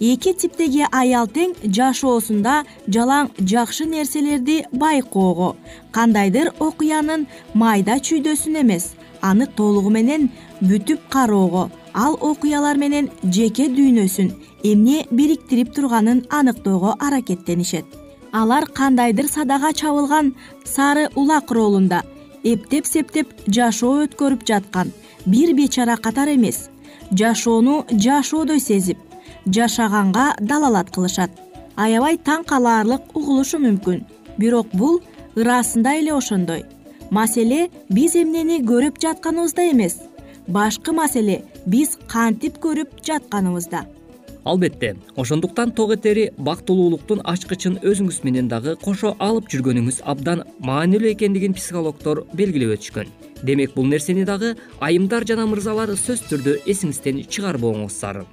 эки 0.00 0.32
типтеги 0.32 0.84
аял 0.92 1.26
тең 1.26 1.54
жашоосунда 1.64 2.64
жалаң 2.86 3.30
жакшы 3.40 3.86
нерселерди 3.86 4.64
байкоого. 4.72 5.56
Кандайдыр 5.90 6.52
окуянын 6.60 7.26
майда 7.54 7.98
чүйдөсүн 7.98 8.60
эмес 8.62 8.92
аны 9.22 9.46
толугу 9.46 9.90
менен 9.90 10.28
бүтүп 10.60 11.08
кароого 11.10 11.70
ал 11.94 12.18
окуялар 12.20 12.76
менен 12.76 13.08
жеке 13.24 13.68
дүйнөсүн 13.72 14.32
эмне 14.62 15.06
бириктирип 15.10 15.72
турганын 15.74 16.26
аныктоого 16.30 16.96
аракеттенишет 17.00 17.86
алар 18.40 18.66
кандайдыр 18.78 19.28
садага 19.28 19.72
чабылган 19.72 20.34
сары 20.64 21.08
улак 21.14 21.50
ролунда. 21.56 22.02
Эптеп 22.44 22.86
септеп 22.86 23.32
жашоо 23.56 24.04
өткөрүп 24.04 24.44
жаткан. 24.50 24.92
Бир 25.26 25.54
бечара 25.58 25.96
катары 25.96 26.34
эмес. 26.36 26.68
Жашоону 27.10 27.84
жашоодой 27.90 28.60
сезип 28.60 28.98
жашаганга 29.46 30.34
далалат 30.40 30.90
кылышат. 30.94 31.30
Аябай 31.76 32.16
таң 32.28 32.44
калаарлык 32.50 33.16
угулушу 33.16 33.58
мүмкүн. 33.58 34.04
Бирок 34.38 34.68
бул 34.72 35.00
ырасында 35.36 35.96
эле 36.00 36.12
ошондой. 36.12 36.64
Маселе 37.10 37.70
биз 37.88 38.16
эмнени 38.16 38.60
көрүп 38.70 39.00
жатканыбызда 39.02 39.70
эмес. 39.72 40.00
Башкы 40.46 40.92
маселе 40.92 41.42
биз 41.66 41.98
кантип 42.08 42.58
көрүп 42.58 43.00
жатканыбызда 43.06 43.86
албетте 44.46 44.94
ошондуктан 45.16 45.72
ток 45.72 45.92
этери 45.96 46.30
бактылуулуктун 46.38 47.20
ачкычын 47.34 47.80
өзүңүз 47.82 48.22
менен 48.24 48.48
дагы 48.48 48.76
кошо 48.82 49.14
алып 49.18 49.50
жүргөнүңүз 49.52 50.00
абдан 50.14 50.46
маанилүү 50.70 51.12
экендигин 51.12 51.54
психологдор 51.58 52.24
белгилеп 52.32 52.78
өтүшкөн. 52.78 53.12
Демек 53.42 53.74
бул 53.74 53.86
нерсени 53.90 54.24
дагы 54.24 54.54
айымдар 54.80 55.26
жана 55.28 55.46
мырзалар 55.50 55.92
сөзсүз 55.92 56.26
түрдө 56.30 56.58
эсиңизден 56.64 57.24
чыгарбооңуз 57.28 58.00
зарыл 58.00 58.26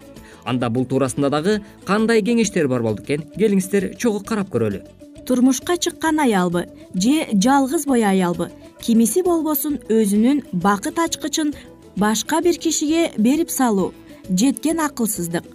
анда 0.46 0.70
бул 0.70 0.86
туурасында 0.86 1.29
дагы 1.32 1.60
кандай 1.88 2.22
кеңештер 2.22 2.67
бар 2.67 2.84
болду 2.84 3.03
экен? 3.03 3.24
Келиңиздер 3.38 3.93
чогуу 4.00 4.24
карап 4.27 4.51
көрөлү. 4.53 4.84
Турмушка 5.25 5.77
чыккан 5.77 6.20
аялбы 6.20 6.65
же 6.93 7.27
жалгыз 7.32 7.86
бой 7.88 8.03
аялбы 8.03 8.50
кимиси 8.82 9.24
болбосун 9.24 9.79
өзүнүн 9.88 10.43
бакыт 10.51 11.00
ачкычын 11.00 11.53
башка 11.96 12.41
бир 12.41 12.60
кишиге 12.60 13.12
берип 13.17 13.50
салуу 13.50 13.93
жеткен 14.29 14.79
акылсыздык 14.84 15.48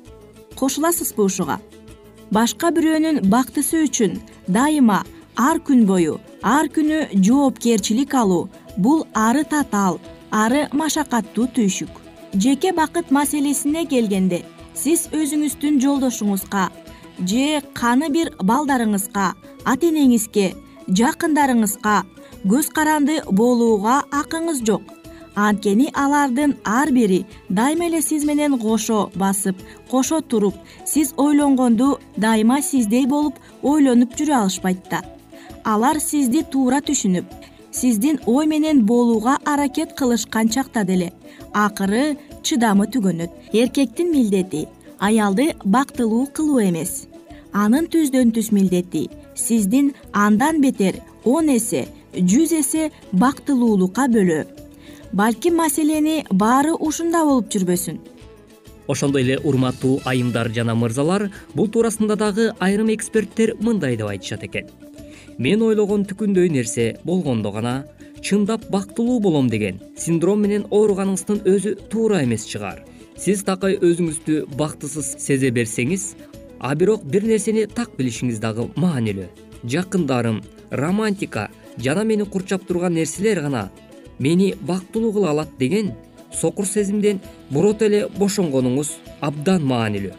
кошуласызбы 0.58 1.24
ушуга? 1.24 1.60
Башка 2.30 2.72
бирөөнүн 2.74 3.22
бактысы 3.32 3.84
үчүн 3.86 4.18
дайыма 4.46 5.04
ар 5.38 5.62
күн 5.64 5.86
бою 5.88 6.18
ар 6.42 6.68
күнү 6.74 7.06
жоопкерчилик 7.14 8.14
алуу 8.14 8.48
бул 8.76 9.06
ары 9.14 9.44
татаал 9.44 10.00
ары 10.30 10.66
машакаттуу 10.72 11.48
түйшүк. 11.56 11.90
Жеке 12.34 12.74
бакыт 12.76 13.10
маселесине 13.10 13.86
келгенде 13.88 14.42
сиз 14.74 15.06
өзүңүздүн 15.16 15.80
жолдошуңузга 15.82 16.68
же 17.26 17.62
каны 17.74 18.10
бир 18.14 18.34
балдарыңызга 18.50 19.30
ата 19.64 19.88
энеңизге 19.88 20.52
жакындарыңызга 21.00 21.96
көз 22.44 22.68
каранды 22.76 23.18
болууга 23.40 24.02
акыңыз 24.20 24.62
жок 24.68 24.97
анткени 25.46 25.86
алардын 26.04 26.52
ар 26.64 26.90
бири 26.96 27.18
дайыма 27.48 27.84
эле 27.88 28.00
сиз 28.02 28.24
менен 28.30 28.58
кошо 28.58 28.98
басып 29.22 29.56
кошо 29.90 30.20
туруп 30.20 30.54
сиз 30.92 31.12
ойлонгонду 31.16 31.98
дайыма 32.16 32.58
сиздей 32.70 33.06
болуп 33.06 33.34
ойлонуп 33.62 34.16
жүрө 34.18 34.34
алышпайт 34.40 34.80
да. 34.90 35.02
Алар 35.64 36.00
сизди 36.00 36.42
туура 36.42 36.80
түшүнүп 36.88 37.26
сиздин 37.70 38.18
ой 38.26 38.46
менен 38.46 38.84
болууга 38.90 39.38
аракет 39.44 39.94
кылышкан 39.98 40.48
чакта 40.48 40.84
деле 40.84 41.12
акыры 41.52 42.16
чыдамы 42.42 42.86
түгөнөт. 42.92 43.30
Эркектин 43.52 44.10
милдети 44.10 44.66
аялды 44.98 45.54
бактылуу 45.64 46.26
кылуу 46.34 46.60
эмес. 46.68 47.06
Анын 47.52 47.86
түздөн 47.86 48.34
түз 48.34 48.50
милдети 48.50 49.08
сиздин 49.36 49.94
андан 50.12 50.60
бетер 50.60 50.98
он 51.24 51.48
эсе 51.56 51.86
жүз 52.14 52.60
эсе 52.60 52.90
бактылуулукка 53.12 54.08
бөлөө 54.14 54.57
балким 55.12 55.56
маселени 55.56 56.24
баары 56.30 56.72
ушунда 56.74 57.24
болуп 57.24 57.48
жүрбөсүн. 57.52 57.98
Ошондой 58.88 59.22
эле 59.22 59.38
урматтуу 59.38 60.00
айымдар 60.04 60.50
жана 60.52 60.74
мырзалар 60.74 61.28
бул 61.54 61.68
туурасында 61.68 62.16
дагы 62.16 62.52
айрым 62.58 62.92
эксперттер 62.94 63.54
мындай 63.60 63.96
деп 63.96 64.08
айтышат 64.08 64.44
экен. 64.44 64.68
Мен 65.38 65.62
ойлогон 65.62 66.04
түкүндөй 66.04 66.50
нерсе 66.50 66.98
болгондо 67.04 67.52
гана 67.52 67.84
чындап 68.22 68.68
бактылуу 68.70 69.20
болом 69.20 69.48
деген 69.48 69.80
синдром 69.96 70.40
менен 70.42 70.64
ооруганыңыздын 70.70 71.44
өзү 71.44 71.74
туура 71.90 72.22
эмес 72.24 72.46
чыгар. 72.48 72.84
Сиз 73.16 73.44
такай 73.44 73.76
өзүңүздү 73.76 74.46
бактысыз 74.56 75.16
сезе 75.18 75.50
берсеңиз 75.50 76.14
а 76.60 76.74
бирок 76.74 77.04
бир 77.04 77.24
нерсени 77.24 77.66
так 77.66 77.96
билишиңиз 77.98 78.40
дагы 78.40 78.68
маанилүү. 78.76 79.28
Жакындарым 79.64 80.42
романтика 80.70 81.48
жана 81.76 82.04
мени 82.04 82.24
курчап 82.24 82.66
турган 82.66 82.94
нерселер 82.94 83.40
гана 83.42 83.70
мени 84.18 84.54
бактылуу 84.60 85.12
кыла 85.12 85.30
алат 85.30 85.48
деген 85.58 85.92
сокур 86.32 86.66
сезимден 86.66 87.20
бирото 87.50 87.86
эле 87.86 88.06
бошонгонуңуз 88.18 88.96
абдан 89.20 89.62
маанилүү. 89.62 90.14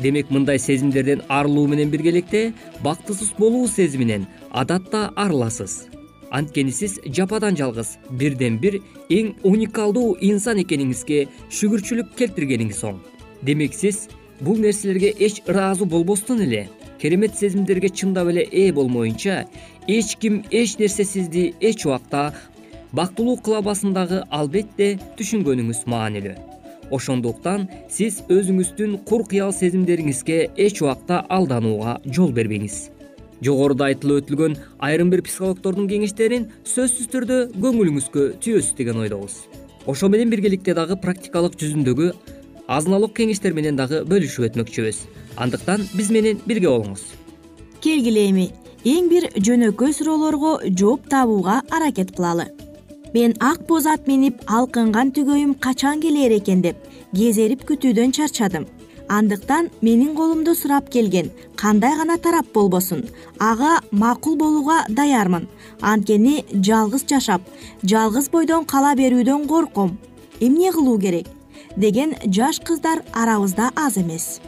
Демек 0.00 0.30
мындай 0.30 0.58
сезимдерден 0.58 1.22
арылуу 1.28 1.66
менен 1.68 1.90
биргеликте 1.90 2.52
бактысыз 2.84 3.32
болуу 3.38 3.68
сезиминен 3.68 4.26
адатта 4.50 5.12
арыласыз. 5.16 5.86
Анткени 6.30 6.72
сиз 6.72 6.98
жападан 7.06 7.56
жалгыз 7.56 7.98
бирден 8.10 8.58
бир 8.58 8.80
эң 9.10 9.34
уникалдуу 9.44 10.16
инсан 10.20 10.62
экениңизге 10.62 11.26
шүгүрчүлүк 11.50 12.14
келтиргениңиз 12.16 12.80
оң. 12.88 13.02
Демек 13.42 13.74
сиз 13.74 14.08
бул 14.40 14.56
нерселерге 14.58 15.12
эч 15.18 15.42
ыраазы 15.46 15.84
болбостон 15.84 16.40
эле 16.40 16.68
керемет 17.00 17.36
сезимдерге 17.36 17.90
чындап 17.90 18.28
эле 18.30 18.46
ээ 18.50 18.72
болмоюнча 18.72 19.44
эч 19.86 20.16
ким 20.16 20.42
эч 20.50 20.78
нерсе 20.78 21.04
сизди 21.04 21.54
эч 21.60 21.84
убакта 21.86 22.32
бактылуу 22.92 23.36
кыла 23.36 23.60
албасын 23.60 23.94
албетте 24.30 24.98
түшүнгөнүңүз 25.18 25.86
маанилүү. 25.86 26.36
Ошондуктан 26.92 27.68
сиз 27.88 28.20
өзүңүздүн 28.28 28.98
кур 29.08 29.24
кыял 29.24 29.52
сезимдериңизге 29.52 30.50
эч 30.56 30.82
убакта 30.82 31.24
алданууга 31.28 32.00
жол 32.04 32.32
бербеңиз. 32.36 32.90
Жогоруда 33.42 33.88
айтылып 33.88 34.22
өтүлгөн 34.22 34.58
айрым 34.78 35.10
бир 35.10 35.22
психологдордун 35.24 35.88
кеңештерин 35.88 36.50
сөзсүз 36.68 37.08
түрдө 37.10 37.38
көңүлүңүзгө 37.56 38.26
түйөсүз 38.44 38.76
деген 38.76 39.00
ойдобуз. 39.02 39.46
Ошо 39.86 40.08
менен 40.12 40.30
биргеликте 40.30 40.76
дагы 40.78 40.98
практикалык 41.00 41.56
жүзүндөгү 41.58 42.12
азынаулык 42.68 43.16
кеңештер 43.16 43.56
менен 43.56 43.80
дагы 43.80 44.04
бөлүшүп 44.06 44.52
өтмөкчүбүз. 44.52 45.00
Андыктан 45.42 45.88
биз 45.96 46.12
менен 46.14 46.38
бирге 46.46 46.68
болуңуз. 46.68 47.02
Келгиле 47.82 48.28
эми 48.28 48.50
эң 48.84 49.08
бир 49.10 49.30
жөнөкөй 49.34 49.96
суроолорго 49.96 50.60
жооп 50.68 51.08
табууга 51.10 51.62
аракет 51.70 52.14
кылалы 52.14 52.50
мен 53.14 53.34
ак 53.40 53.66
боз 53.68 53.86
ат 53.86 54.06
минип 54.06 54.40
алкынган 54.46 55.12
түгөйүм 55.16 55.54
качан 55.60 56.00
келээр 56.00 56.38
экен? 56.38 56.62
деп 56.62 56.76
кезерип 57.14 57.64
күтүүдөн 57.68 58.12
чарчадым. 58.16 58.66
Андыктан 59.08 59.68
менин 59.82 60.14
колумду 60.14 60.54
сурап 60.54 60.88
келген 60.90 61.30
кандай 61.56 61.94
гана 61.96 62.16
тарап 62.18 62.46
болбосун. 62.54 63.02
Ага 63.38 63.80
макул 63.90 64.36
болууга 64.36 64.86
даярмын. 64.88 65.48
Анткени 65.80 66.44
жалгыз 66.52 67.04
жашап 67.08 67.42
жалгыз 67.84 68.30
бойдон 68.30 68.64
кала 68.64 68.94
берүүдөн 68.94 69.46
корком. 69.46 69.98
Эмне 70.40 70.72
кылуу 70.72 70.98
керек? 70.98 71.26
Деген 71.76 72.14
жаш 72.26 72.60
кыздар 72.60 73.02
арабызда 73.12 73.70
аз 73.76 73.96
эмес. 73.96 74.40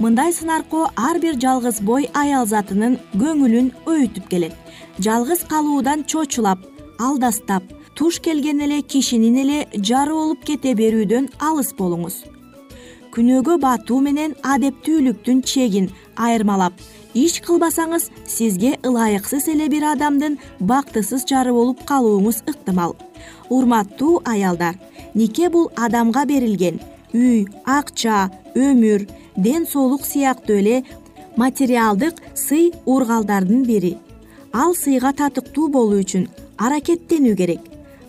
Мындай 0.00 0.32
сын 0.32 0.50
аркоо 0.50 0.90
ар 0.96 1.18
бир 1.18 1.34
жалгыз 1.38 1.80
бой 1.80 2.10
аял 2.14 2.46
затынын 2.46 2.98
көңүлүн 3.14 3.72
өйүтүп 3.86 4.28
келет. 4.28 4.54
Жалгыз 4.98 5.46
калуудан 5.50 6.04
чочулап 6.04 6.58
алдастап 6.98 7.62
туш 7.98 8.20
келген 8.22 8.60
эле 8.62 8.82
кишинин 8.82 9.36
эле 9.42 9.64
жары 9.88 10.12
болуп 10.14 10.44
кете 10.46 10.70
берүүдөн 10.78 11.24
алыс 11.42 11.72
болуңуз. 11.74 12.16
Күнөөгө 13.10 13.56
батуу 13.58 13.96
менен 14.04 14.36
адептүүлүктүн 14.46 15.40
чегин 15.42 15.88
айырмалап 16.26 16.76
иш 17.18 17.40
кылбасаңыз 17.42 18.04
сизге 18.30 18.76
ылайыксыз 18.86 19.48
эле 19.50 19.66
бир 19.72 19.88
адамдын 19.94 20.36
бактысыз 20.70 21.24
жары 21.26 21.50
болуп 21.56 21.82
калууңуз 21.88 22.44
ыктымал. 22.52 22.94
Урматтуу 23.50 24.20
аялдар 24.24 24.78
нике 25.14 25.48
бул 25.48 25.66
адамга 25.74 26.22
берилген? 26.30 26.78
Үй 27.12 27.48
акча 27.64 28.28
өмүр 28.54 29.08
ден 29.36 29.66
соолук 29.66 30.06
сыяктуу 30.06 30.60
эле 30.60 30.84
материалдык 31.36 32.22
сый 32.34 32.70
ургалдардын 32.86 33.66
бири. 33.66 33.96
Ал 34.52 34.76
сыйга 34.76 35.12
татыктуу 35.12 35.66
болуу 35.66 35.98
үчүн 36.04 36.28
аракеттенүү 36.58 37.34
керек 37.42 37.66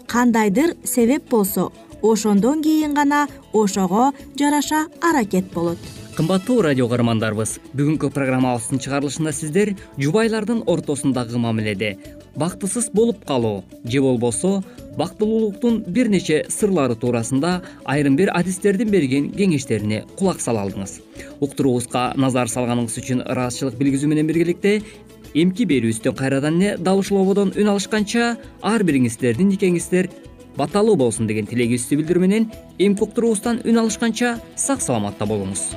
кандайдыр 0.09 0.75
себеп 0.83 1.29
болсо 1.29 1.71
ошондон 2.01 2.63
кийин 2.63 2.93
гана 2.93 3.27
ошого 3.53 4.11
жараша 4.39 4.87
аракет 5.01 5.45
болот. 5.53 5.77
Кымбаттуу 6.17 6.61
радио 6.61 6.87
каармандарыбыз 6.89 7.59
бүгүнкү 7.77 8.09
программабыздын 8.11 8.81
чыгарылышында 8.83 9.31
сиздер 9.31 9.75
жубайлардын 9.97 10.63
ортосундагы 10.65 11.37
мамиледе. 11.37 11.97
Бактысыз 12.35 12.89
болуп 12.91 13.23
калуу 13.25 13.63
же 13.85 14.01
болбосо 14.01 14.63
бактылуулуктун 14.97 15.83
бир 15.87 16.09
нече 16.09 16.45
сырлары 16.49 16.95
туурасында 16.95 17.61
айрым 17.85 18.15
бир 18.15 18.31
адистердин 18.33 18.89
берген 18.89 19.29
кеңештерине 19.31 20.05
кулак 20.17 20.41
сала 20.41 20.65
алдыңыз. 20.65 20.99
Уктуруубузга 21.39 22.13
назар 22.17 22.49
салганыңыз 22.49 22.97
үчүн 22.99 23.23
ыраазычылык 23.29 23.77
билгизүү 23.79 24.09
менен 24.09 24.27
биргеликте 24.27 24.81
эмки 25.33 25.67
берүүбүздөн 25.69 26.15
кайрадан 26.15 26.61
эле 26.61 26.77
дал 26.77 27.01
ушул 27.03 27.21
ободон 27.21 27.53
үн 27.55 27.69
алышканча 27.73 28.35
ар 28.61 28.83
бириңиздердин 28.83 29.51
никеңиздер 29.53 30.09
баталуу 30.57 30.97
болсун 30.99 31.29
деген 31.29 31.47
тилегибизди 31.49 31.99
билдирүү 31.99 32.25
менен 32.25 32.49
эмки 32.79 33.05
уктуруубуздан 33.05 33.63
үн 33.65 33.83
алышканча 33.85 34.37
сак 34.55 34.81
саламатта 34.85 35.29
болуңуз 35.29 35.69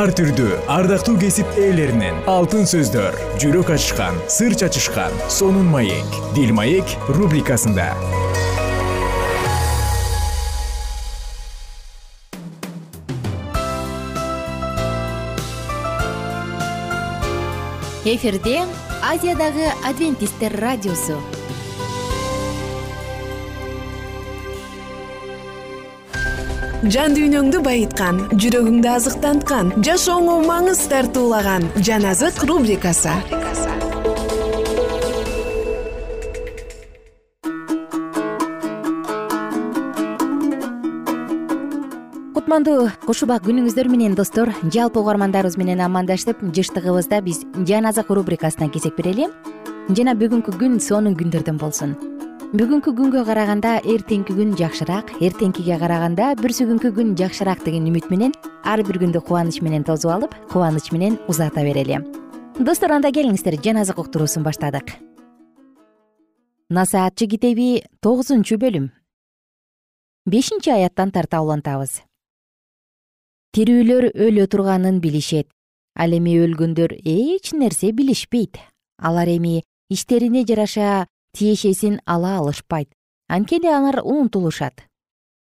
ар 0.00 0.10
түрдүү 0.16 0.54
ардактуу 0.72 1.18
кесип 1.20 1.48
ээлеринен. 1.60 2.22
Алтын 2.30 2.64
сөздөр 2.68 3.16
жүрөк 3.42 3.72
ачышкан 3.74 4.16
сыр 4.32 4.54
чачышкан 4.56 5.12
сонун 5.28 5.66
маек. 5.68 6.14
Дил 6.32 6.54
маек 6.56 6.88
рубрикасында. 7.10 7.90
Эфирде 18.08 18.62
азиядагы 19.04 19.68
адвентисттер 19.84 20.56
радиосу 20.64 21.20
жан 26.88 27.12
дүйнөңдү 27.12 27.60
байыткан 27.60 28.22
жүрөгүңдү 28.40 28.88
азыктанткан 28.88 29.72
жашооңо 29.84 30.38
маңыз 30.46 30.80
тартуулаган 30.88 31.66
жан 31.84 32.06
азык 32.08 32.40
рубрикасы. 32.48 33.12
Кутмандуу 42.32 42.88
куш 43.04 43.24
убак 43.26 43.44
күнүңүздөр 43.44 43.90
менен 43.92 44.16
достор. 44.16 44.54
Жалпы 44.72 45.02
угармандарыбыз 45.02 45.58
менен 45.60 45.84
амандашып 45.84 46.40
жыштыгыбызда 46.40 47.20
биз 47.20 47.44
жан 47.68 47.92
азык 47.92 48.08
рубрикасына 48.08 48.72
кезек 48.72 48.96
берели. 48.96 49.28
Жана 49.90 50.16
бүгүнкү 50.16 50.56
күн 50.56 50.80
сонун 50.80 51.18
күндөрдөн 51.18 51.60
болсун 51.60 51.98
бүгүнкү 52.50 52.90
күнгө 52.98 53.20
караганда 53.28 53.76
эртеңки 53.86 54.34
күн 54.34 54.56
жакшыраак 54.58 55.12
эртеңкиге 55.22 55.76
караганда 55.78 56.32
бүрсү 56.40 56.64
күнкү 56.66 56.88
күн 56.96 57.12
жакшыраак 57.14 57.60
деген 57.62 57.84
үмүт 57.86 58.08
менен 58.10 58.32
ар 58.66 58.80
бир 58.82 58.96
күндү 58.98 59.20
кубаныч 59.22 59.60
менен 59.62 59.84
тосуп 59.86 60.10
алып 60.10 60.34
кубаныч 60.50 60.88
менен 60.90 61.18
узата 61.30 61.62
берели. 61.62 62.00
Достор 62.58 62.90
анда 62.96 63.12
келиңиздер. 63.14 63.54
Жан 63.62 63.78
азык 63.78 64.00
уктуруусун 64.02 64.42
баштадык. 64.42 64.96
Насаатчы 66.70 67.28
китеби 67.30 67.84
тогузунчу 68.02 68.58
бөлүм. 68.58 68.90
Бешинчи 70.26 70.74
аяттан 70.74 71.14
тарта 71.14 71.44
улантабыз. 71.46 72.02
Тирүүлөр 73.54 74.10
өлө 74.10 74.48
турганын 74.50 74.98
билишет. 74.98 75.46
Ал 75.94 76.18
эми 76.18 76.34
өлгөндөр 76.42 76.98
эч 76.98 77.54
нерсе 77.54 77.92
билишпейт. 77.94 78.58
Алар 78.98 79.30
эми 79.30 79.62
иштерине 79.88 80.42
жараша 80.42 81.06
тиешесин 81.32 82.00
ала 82.06 82.38
алышпайт. 82.38 82.88
Анткени 83.28 83.70
алар 83.70 84.00
унутулушат. 84.02 84.86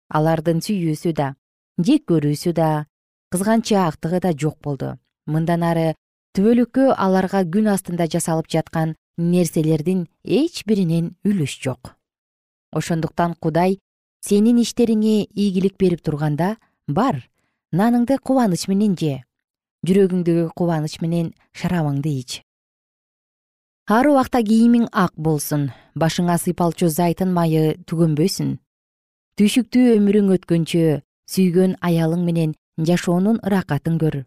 Алардын 0.09 0.59
сүйүүсү 0.59 1.13
да 1.15 1.35
жек 1.77 2.05
көрүүсү 2.09 2.53
да 2.53 2.85
кызганчаактыгы 3.31 4.19
да 4.19 4.33
жок 4.33 4.57
болду. 4.61 4.97
Мындан 5.25 5.63
ары 5.63 5.93
түбөлүккө 6.35 6.93
аларга 6.97 7.43
күн 7.45 7.69
астында 7.73 8.09
жасалып 8.09 8.49
жаткан 8.49 8.95
нерселердин 9.17 10.07
эч 10.23 10.63
биринен 10.65 11.15
үлүш 11.23 11.59
жок. 11.63 11.95
Ошондуктан 12.71 13.35
кудай 13.39 13.79
сенин 14.21 14.59
иштериңе 14.59 15.27
ийгилик 15.31 15.77
берип 15.79 16.01
турганда 16.03 16.57
бар 16.87 17.23
наныңды 17.71 18.17
кубаныч 18.19 18.67
менен 18.67 18.95
же 18.99 19.21
жүрөгүңдөгү 19.87 20.49
кубаныч 20.57 20.99
менен 21.03 21.33
шарабыңды 21.55 22.11
ич 22.19 22.41
ар 23.89 24.05
убакта 24.05 24.43
кийимиң 24.45 24.83
ак 24.93 25.15
болсун 25.17 25.69
башыңа 26.01 26.35
сыйпалчу 26.37 26.87
зайтын 26.93 27.31
майы 27.33 27.61
түгөнбөсүн 27.89 28.51
түйшүктүү 29.41 29.95
өмүрүң 29.95 30.27
өткөнчө 30.35 30.99
сүйгөн 31.33 31.73
аялың 31.89 32.21
менен 32.27 32.53
жашоонун 32.89 33.39
ыракатын 33.47 33.97
көр. 34.01 34.25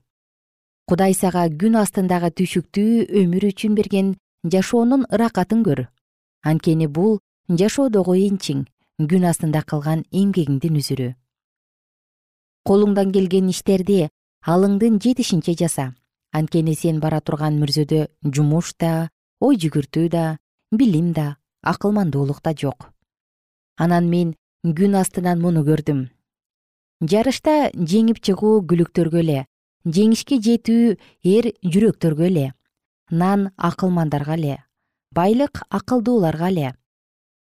Кудай 0.88 1.14
сага 1.14 1.46
күн 1.62 1.78
астындагы 1.78 2.32
түйшүктүү 2.40 3.06
өмүр 3.22 3.46
үчүн 3.52 3.78
берген 3.78 4.10
жашоонун 4.56 5.06
ыракатын 5.14 5.62
көр. 5.62 5.86
Анткени 6.42 6.88
бул 6.88 7.20
жашоодогу 7.48 8.18
энчиң 8.18 8.66
күн 8.98 9.30
астында 9.30 9.62
кылган 9.62 10.02
эмгегиңдин 10.10 10.82
үзүрү. 10.82 11.08
Колуңдан 12.66 13.14
келген 13.14 13.48
иштерди 13.54 14.08
алыңдын 14.42 14.98
жетишинче 14.98 15.54
жаса. 15.54 15.92
Анткени 16.32 16.74
сен 16.74 16.98
бара 16.98 17.20
турган 17.20 17.62
мүрзөдө 17.62 18.08
жумуш 18.24 18.74
да 18.80 19.10
ой 19.42 19.58
жүгүртүү 19.58 20.08
да 20.14 20.24
билим 20.70 21.12
да 21.12 21.36
акылмандуулук 21.62 22.42
да 22.42 22.54
жок. 22.54 22.90
Анан 23.76 24.08
мен 24.08 24.34
күн 24.62 24.94
астынан 25.00 25.40
муну 25.42 25.64
көрдүм. 25.66 26.06
Жарышта 27.02 27.72
жеңип 27.74 28.20
чыгуу 28.22 28.60
күлүктөргө 28.70 29.18
эле 29.24 29.40
жеңишке 29.84 30.38
жетүү 30.46 30.94
эр 31.26 31.48
жүрөктөргө 31.66 32.28
эле 32.28 32.52
нан 33.10 33.48
акылмандарга 33.56 34.36
эле 34.38 34.58
байлык 35.10 35.64
акылдууларга 35.70 36.52
эле 36.54 36.68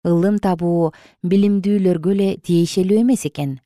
ылым 0.05 0.37
табуу 0.43 0.91
билимдүүлөргө 1.23 2.13
эле 2.13 2.29
тиешелүү 2.37 3.01
эмес 3.01 3.25
экен. 3.25 3.57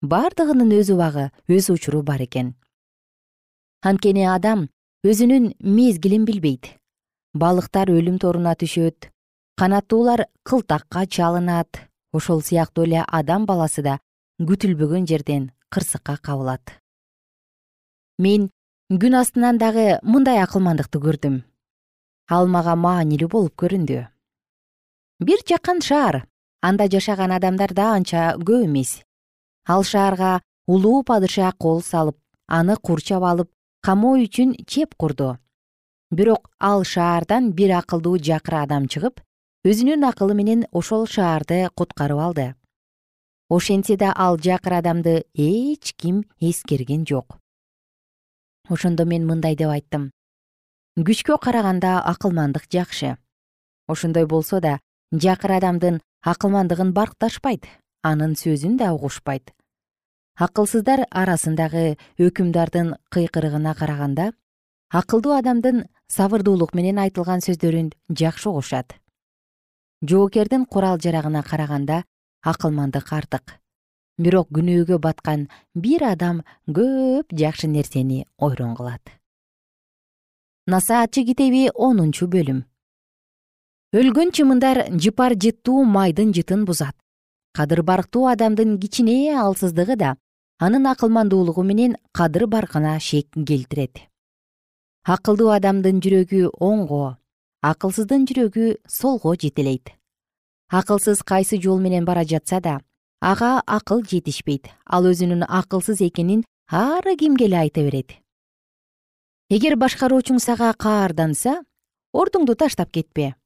Бардыгынын 0.00 0.72
өз 0.80 0.90
убагы 0.94 1.28
өз 1.48 1.68
учуру 1.74 2.02
бар 2.02 2.24
экен. 2.24 2.54
Анткени 3.84 4.24
адам 4.32 4.68
өзүнүн 5.04 5.52
мезгилин 5.60 6.24
билбейт 6.24 6.72
балыктар 7.38 7.90
өлүм 7.92 8.18
торуна 8.22 8.54
түшөт. 8.56 9.10
Канаттуулар 9.56 10.26
кылтакка 10.42 11.06
чалынат. 11.06 11.88
Ошол 12.12 12.42
сыяктуу 12.42 12.84
эле 12.84 13.04
адам 13.06 13.46
баласы 13.46 13.82
да 13.82 13.98
күтүлбөгөн 14.40 15.06
жерден 15.08 15.50
кырсыкка 15.72 16.16
кабылат. 16.16 16.80
Мен 18.18 18.50
күн 18.90 19.18
астынан 19.20 19.58
дагы 19.58 19.98
мындай 20.02 20.40
акылмандыкты 20.42 21.00
көрдүм. 21.00 21.42
Ал 22.30 22.48
мага 22.48 22.76
маанилүү 22.76 23.28
болуп 23.28 23.54
көрүндү. 23.60 24.06
Бир 25.20 25.44
жакан 25.48 25.80
шаар. 25.80 26.24
Анда 26.62 26.88
жашаган 26.88 27.32
адамдар 27.32 27.72
да 27.72 27.94
анча 27.94 28.34
көп 28.40 28.64
эмес. 28.64 29.02
Ал 29.68 29.84
шаарга 29.84 30.40
улуу 30.66 31.02
падыша 31.02 31.52
кол 31.58 31.82
салып 31.82 32.16
аны 32.46 32.76
курчап 32.76 33.22
алып 33.22 33.50
камоо 33.82 34.16
үчүн 34.24 34.54
чеп 34.66 34.94
курду 34.96 35.36
бирок 36.10 36.50
ал 36.60 36.84
шаардан 36.84 37.52
бир 37.52 37.72
акылдуу 37.78 38.18
жакыр 38.18 38.62
адам 38.62 38.86
чыгып 38.86 39.20
өзүнүн 39.66 40.06
акылы 40.06 40.34
менен 40.38 40.66
ошол 40.70 41.06
шаарды 41.06 41.68
куткарып 41.74 42.18
алды. 42.18 42.54
Ошентсе 43.48 43.96
да 43.96 44.12
ал 44.16 44.38
жакыр 44.38 44.78
адамды 44.78 45.24
эч 45.34 45.94
ким 45.96 46.24
эскерген 46.38 47.04
жок. 47.06 47.38
Ошондо 48.68 49.04
мен 49.04 49.26
мындай 49.26 49.56
деп 49.56 49.70
айттым. 49.70 50.10
Күчкө 50.96 51.38
караганда 51.42 51.98
акылмандык 52.00 52.70
жакшы. 52.70 53.16
Ошондой 53.88 54.26
болсо 54.26 54.60
да 54.60 54.78
жакыр 55.12 55.58
адамдын 55.58 56.00
акылмандыгын 56.22 56.92
баркташпайт 56.92 57.66
анын 58.02 58.34
сөзүн 58.34 58.76
да 58.78 58.92
угушпайт. 58.94 59.52
Акылсыздар 60.38 61.06
арасындагы 61.10 61.96
өкүмдардын 62.18 62.94
кыйкырыгына 63.10 63.74
караганда 63.74 64.32
акылдуу 64.90 65.32
адамдын 65.38 65.86
сабырдуулук 66.08 66.74
менен 66.74 66.98
айтылган 66.98 67.40
сөздөрүн 67.40 67.90
жакшы 68.10 68.48
угушат 68.48 68.94
жоокердин 70.02 70.66
курал 70.66 70.98
жарагына 70.98 71.42
караганда 71.42 72.04
акылмандык 72.42 73.12
артык. 73.12 73.58
Бирок 74.18 74.48
күнөөгө 74.54 74.98
баткан 75.02 75.48
бир 75.74 76.04
адам 76.04 76.42
көп 76.68 77.32
жакшы 77.32 77.68
нерсени 77.68 78.26
ойрон 78.38 78.74
кылат. 78.76 79.02
Насаатчы 80.66 81.24
китеби 81.24 81.68
онунчу 81.74 82.26
бөлүм. 82.26 82.64
Өлгөн 83.92 84.32
чымындар 84.32 84.86
жыпар 84.92 85.36
жыттуу 85.36 85.84
майдын 85.84 86.32
жытын 86.32 86.64
бузат. 86.64 86.96
Кадыр 87.52 87.82
барктуу 87.82 88.26
адамдын 88.26 88.78
кичине 88.78 89.36
алсыздыгы 89.40 89.96
да 89.96 90.16
анын 90.58 90.86
акылмандуулугу 90.86 91.62
менен 91.62 91.96
кадыр 92.12 92.46
баркына 92.46 92.98
шек 93.00 93.28
келтирет 93.32 94.00
акылдуу 95.06 95.52
адамдын 95.54 96.00
жүрөгү 96.02 96.48
оңго 96.58 97.16
акылсыздын 97.62 98.24
жүрөгү 98.26 98.66
солго 98.90 99.36
жетелейт. 99.38 99.92
Акылсыз 100.66 101.22
кайсы 101.22 101.60
жол 101.62 101.78
менен 101.78 102.04
бара 102.04 102.24
жатса 102.26 102.58
да 102.60 102.80
ага 103.20 103.62
акыл 103.66 104.02
жетишпейт 104.02 104.66
ал 104.84 105.06
өзүнүн 105.06 105.46
акылсыз 105.46 106.02
экенин 106.02 106.42
ар 106.70 107.06
кимге 107.18 107.46
эле 107.46 107.58
айта 107.58 107.86
берет. 107.86 108.18
Эгер 109.48 109.76
башкаруучуң 109.78 110.40
сага 110.42 110.72
каарданса 110.74 111.62
ордуңду 112.12 112.56
таштап 112.58 112.90
кетпе. 112.90 113.36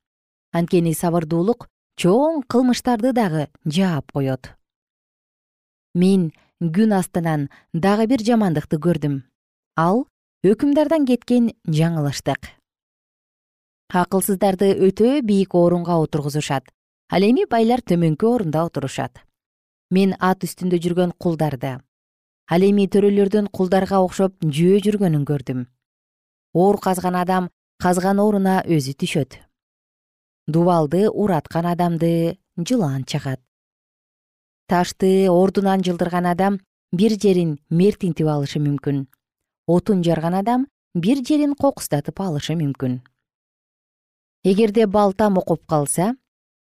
Анткени 0.57 0.94
сабырдуулук 0.96 1.68
чоң 2.01 2.40
кылмыштарды 2.49 3.12
дагы 3.12 3.51
жаап 3.66 4.12
коет. 4.12 4.57
Мен 5.94 6.33
күн 6.61 6.96
астынан 6.96 7.51
дагы 7.75 8.07
бир 8.09 8.25
жамандыкты 8.25 8.81
көрдүм. 8.81 9.20
Ал 9.77 10.07
өкүмдардан 10.40 11.05
кеткен 11.05 11.50
жаңылыштык. 11.68 12.46
Акылсыздарды 13.92 14.70
өтө 14.87 15.18
бийик 15.20 15.53
орунга 15.55 15.98
отургузушат 16.00 16.70
ал 17.12 17.26
эми 17.26 17.44
байлар 17.44 17.83
төмөнкү 17.85 18.24
орунда 18.24 18.62
отурушат. 18.64 19.20
Мен 19.90 20.14
ат 20.18 20.46
үстүндө 20.46 20.81
жүргөн 20.81 21.12
кулдарды 21.20 21.74
ал 22.48 22.64
эми 22.64 22.88
төрөлөрдүн 22.88 23.50
кулдарга 23.53 24.00
окшоп 24.00 24.40
жөө 24.40 24.81
жүргөнүн 24.87 25.29
көрдүм. 25.29 25.66
Оор 26.55 26.81
казган 26.81 27.20
адам 27.20 27.50
казган 27.76 28.18
ооруна 28.18 28.62
өзү 28.64 28.96
түшөт. 28.96 29.37
Дубалды 30.48 31.11
ураткан 31.11 31.66
адамды 31.66 32.38
жылан 32.57 33.05
чагат 33.05 33.44
ташты 34.70 35.29
ордунан 35.29 35.83
жылдырган 35.85 36.26
адам 36.31 36.61
бир 36.92 37.18
жерин 37.20 37.59
мертинтип 37.68 38.26
алышы 38.26 38.61
мүмкүн 38.62 39.09
отун 39.66 40.03
жарган 40.03 40.35
адам 40.35 40.66
бир 40.94 41.23
жерин 41.27 41.55
кокустатып 41.55 42.20
алышы 42.20 42.57
мүмкүн. 42.59 43.01
Эгерде 44.44 44.87
балта 44.87 45.31
мокоп 45.31 45.66
калса 45.66 46.16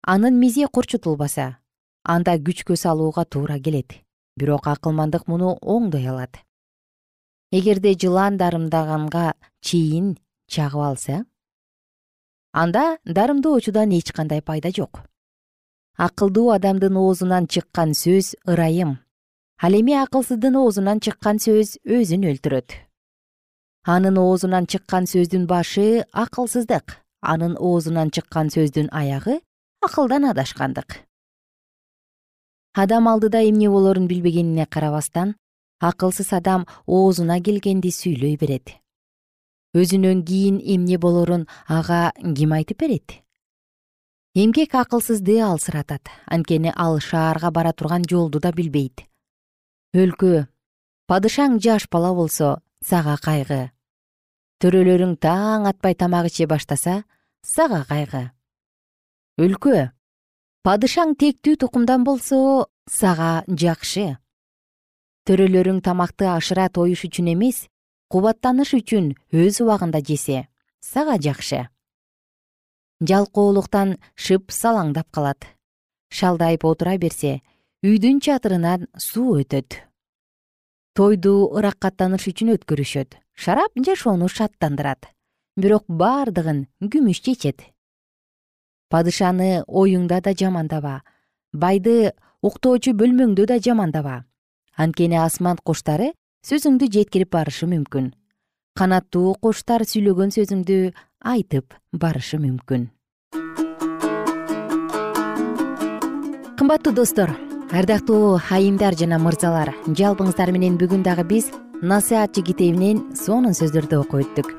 анын 0.02 0.40
мизи 0.40 0.66
курчутулбаса 0.66 1.58
анда 2.04 2.38
күчкө 2.38 2.76
салууга 2.76 3.26
туура 3.26 3.60
келет. 3.60 3.94
Бирок 4.36 4.68
акылмандык 4.68 5.28
муну 5.28 5.58
оңдой 5.62 6.08
алат. 6.08 6.40
Эгерде 7.52 7.94
жылан 7.94 8.38
дарымдаганга 8.38 9.34
чейин 9.62 10.18
чагып 10.48 10.82
алса 10.82 11.26
анда 12.52 12.98
дарымдоочудан 13.06 13.92
эч 13.92 14.12
кандай 14.12 14.42
пайда 14.42 14.72
жок. 14.76 15.04
Акылдуу 15.98 16.52
адамдын 16.52 16.96
оозунан 16.98 17.48
чыккан 17.48 17.94
сөз 17.94 18.36
ырайым 18.48 18.98
ал 19.62 19.74
эми 19.76 19.94
акылсыздын 19.94 20.56
оозунан 20.56 21.02
чыккан 21.04 21.38
сөз 21.44 21.84
өзүн 21.84 22.24
өлтүрөт. 22.32 22.70
Анын 23.84 24.16
оозунан 24.16 24.66
чыккан 24.72 25.04
сөздүн 25.04 25.48
башы 25.52 26.08
акылсыздык. 26.14 27.04
Анын 27.20 27.58
оозунан 27.60 28.08
чыккан 28.16 28.48
сөздүн 28.56 28.88
аягы 28.92 29.42
акылдан 29.84 30.32
адашкандык. 30.32 31.04
Адам 32.74 33.10
алдыда 33.12 33.44
эмне 33.44 33.68
болорун 33.70 34.08
билбегенине 34.08 34.66
карабастан 34.66 35.36
акылсыз 35.82 36.32
адам 36.32 36.66
оозуна 36.86 37.42
келгенди 37.44 37.92
сүйлөй 37.92 38.38
берет. 38.40 38.80
Өзүнөн 39.76 40.24
кийин 40.24 40.64
эмне 40.64 40.98
болорун 40.98 41.48
ага 41.68 42.14
ким 42.16 42.56
айтып 42.56 42.80
берет? 42.80 43.20
Эмгек 44.36 44.74
акылсызды 44.76 45.42
алсыратат 45.42 46.08
анткени 46.28 46.72
ал 46.76 47.00
шаарга 47.00 47.52
бара 47.52 47.74
турган 47.74 48.08
жолду 48.08 48.40
да 48.40 48.54
билбейт 48.54 49.09
өлкө. 49.94 50.48
Падышаң 51.10 51.58
жаш 51.58 51.88
бала 51.90 52.14
болсо 52.14 52.60
сага 52.86 53.16
кайгы. 53.18 53.72
Төрөлөрүң 54.62 55.16
таң 55.18 55.66
атпай 55.66 55.96
тамак 55.96 56.30
иче 56.30 56.46
баштаса 56.46 57.04
сага 57.42 57.86
кайгы. 57.90 58.30
Өлкө. 59.40 59.90
Падышаң 60.62 61.16
тектүү 61.18 61.58
тукумдан 61.58 62.04
болсо 62.04 62.70
сага 62.86 63.44
жакшы. 63.48 64.20
Төрөлөрүң 65.26 65.82
тамакты 65.82 66.28
ашыра 66.30 66.70
тоюш 66.70 67.06
үчүн 67.08 67.34
эмес 67.34 67.66
кубаттаныш 68.10 68.76
үчүн 68.78 69.14
өз 69.34 69.62
убагында 69.64 70.04
жесе 70.06 70.48
сага 70.82 71.18
жакшы. 71.18 71.66
Жалкоолуктан 73.02 73.98
шып 74.16 74.52
салаңдап 74.52 75.10
калат. 75.10 75.48
Шалдайып 76.12 76.66
отура 76.66 76.98
берсе 76.98 77.40
үйдүн 77.80 78.20
чатырынан 78.20 78.90
суу 79.00 79.38
өтөт. 79.40 79.80
Тойду 80.92 81.48
ыраккаттаныш 81.56 82.28
үчүн 82.28 82.52
өткөрүшөт. 82.58 83.16
Шарап 83.40 83.72
жашоону 83.80 84.28
шаттандырат. 84.28 85.08
Бирок 85.56 85.86
бардыгын 85.88 86.68
күмүш 86.84 87.24
чечет. 87.24 87.64
Падышаны 88.92 89.64
оюңда 89.64 90.20
да 90.20 90.36
жамандаба 90.36 91.00
байды 91.54 92.12
уктоочу 92.44 92.92
бөлмөңдө 93.00 93.48
да 93.48 93.60
жамандаба 93.64 94.26
анткени 94.76 95.16
асман 95.24 95.60
куштары 95.64 96.12
сөзүңдү 96.44 96.92
жеткирип 96.92 97.32
барышы 97.32 97.68
мүмкүн. 97.70 98.12
Канаттуу 98.76 99.36
куштар 99.40 99.88
сүйлөгөн 99.88 100.36
сөзүңдү 100.36 100.80
айтып 101.24 101.80
барышы 101.94 102.40
мүмкүн. 102.44 102.90
Кымбаттуу 106.60 106.92
достор 106.92 107.49
ардактуу 107.70 108.40
айымдар 108.50 108.96
жана 108.98 109.20
мырзалар 109.22 109.70
жалпыңыздар 109.86 110.50
менен 110.50 110.78
бүгүн 110.82 111.04
дагы 111.06 111.24
биз 111.30 111.52
насыатчы 111.86 112.42
китебинен 112.48 113.04
сонун 113.14 113.54
сөздөрдү 113.54 114.00
окуп 114.02 114.24
өттүк. 114.24 114.50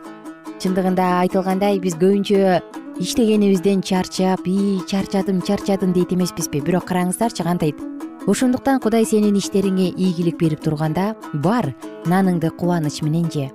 Чындыгында 0.63 1.09
айтылгандай 1.25 1.81
биз 1.83 1.97
көбүнчө 1.99 2.61
иштегенибизден 3.03 3.83
чарчап 3.83 4.47
ии 4.47 4.79
чарчадым 4.87 5.43
чарчадым 5.43 5.93
дейт 5.93 6.13
эмеспизби. 6.15 6.63
Бирок 6.63 6.87
караңыздарчы 6.87 7.43
кантайт? 7.43 7.83
Ошондуктан 8.31 8.79
кудай 8.79 9.05
сенин 9.05 9.35
иштериңе 9.35 9.91
ийгилик 9.91 10.39
берип 10.39 10.63
турганда 10.63 11.17
бар 11.35 11.75
наныңды 12.07 12.53
кубаныч 12.55 13.03
менен 13.03 13.27
же 13.33 13.49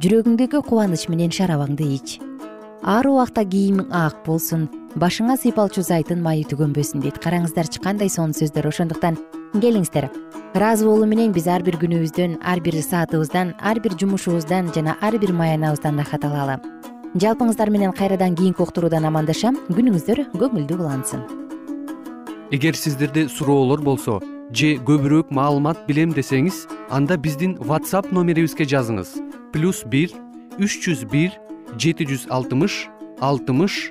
жүрөгүңдөгү 0.00 0.64
кубаныч 0.64 1.08
менен 1.12 1.30
шарабыңды 1.30 1.84
ич. 1.98 2.20
Ар 2.82 3.06
убакта 3.06 3.44
кийимиң 3.44 3.92
ак 3.92 4.24
болсун 4.24 4.70
башыңа 4.96 5.38
сыйпалчу 5.40 5.82
зайтын 5.86 6.20
майы 6.22 6.44
түгөнбөсүн 6.50 7.02
дейт. 7.04 7.20
Караңыздарчы 7.22 7.80
кандай 7.82 8.10
сонун 8.12 8.36
сөздөр 8.36 8.68
ошондуктан 8.68 9.16
келиңиздер. 9.54 10.10
Ыраазы 10.52 10.84
болуу 10.84 11.06
менен 11.06 11.32
биз 11.32 11.48
ар 11.48 11.62
бир 11.64 11.78
күнүбүздөн 11.80 12.40
ар 12.44 12.60
бир 12.60 12.76
саатыбыздан 12.82 13.54
ар 13.60 13.80
бир 13.80 13.96
жумушубуздан 13.96 14.72
жана 14.74 14.98
ар 15.00 15.16
бир 15.18 15.32
маянабыздан 15.32 15.96
рахат 15.98 16.24
алалы 16.28 16.60
жалпыңыздар 17.16 17.70
менен 17.70 17.92
кайрадан 17.92 18.34
кийинки 18.36 18.62
уктуруудан 18.64 19.04
амандашам. 19.04 19.58
Күнүңүздөр 19.68 20.24
көңүлдүү 20.32 20.78
улансын. 20.80 21.24
Эгер 22.52 22.76
сиздерде 22.76 23.28
суроолор 23.28 23.82
болсо 23.84 24.20
же 24.52 24.76
көбүрөөк 24.88 25.32
маалымат 25.32 25.86
билем 25.88 26.12
десеңиз 26.16 26.66
анда 26.90 27.16
биздин 27.16 27.56
whatsapp 27.60 28.12
номерибизге 28.12 28.64
жазыңыз. 28.64 29.16
Плюс 29.52 29.84
бир 29.84 30.12
үч 30.58 30.80
жүз 30.84 31.04
бир 31.12 31.36
жети 31.76 32.08
жүз 32.08 32.28
алтымыш 32.28 32.88
алтымыш 33.20 33.90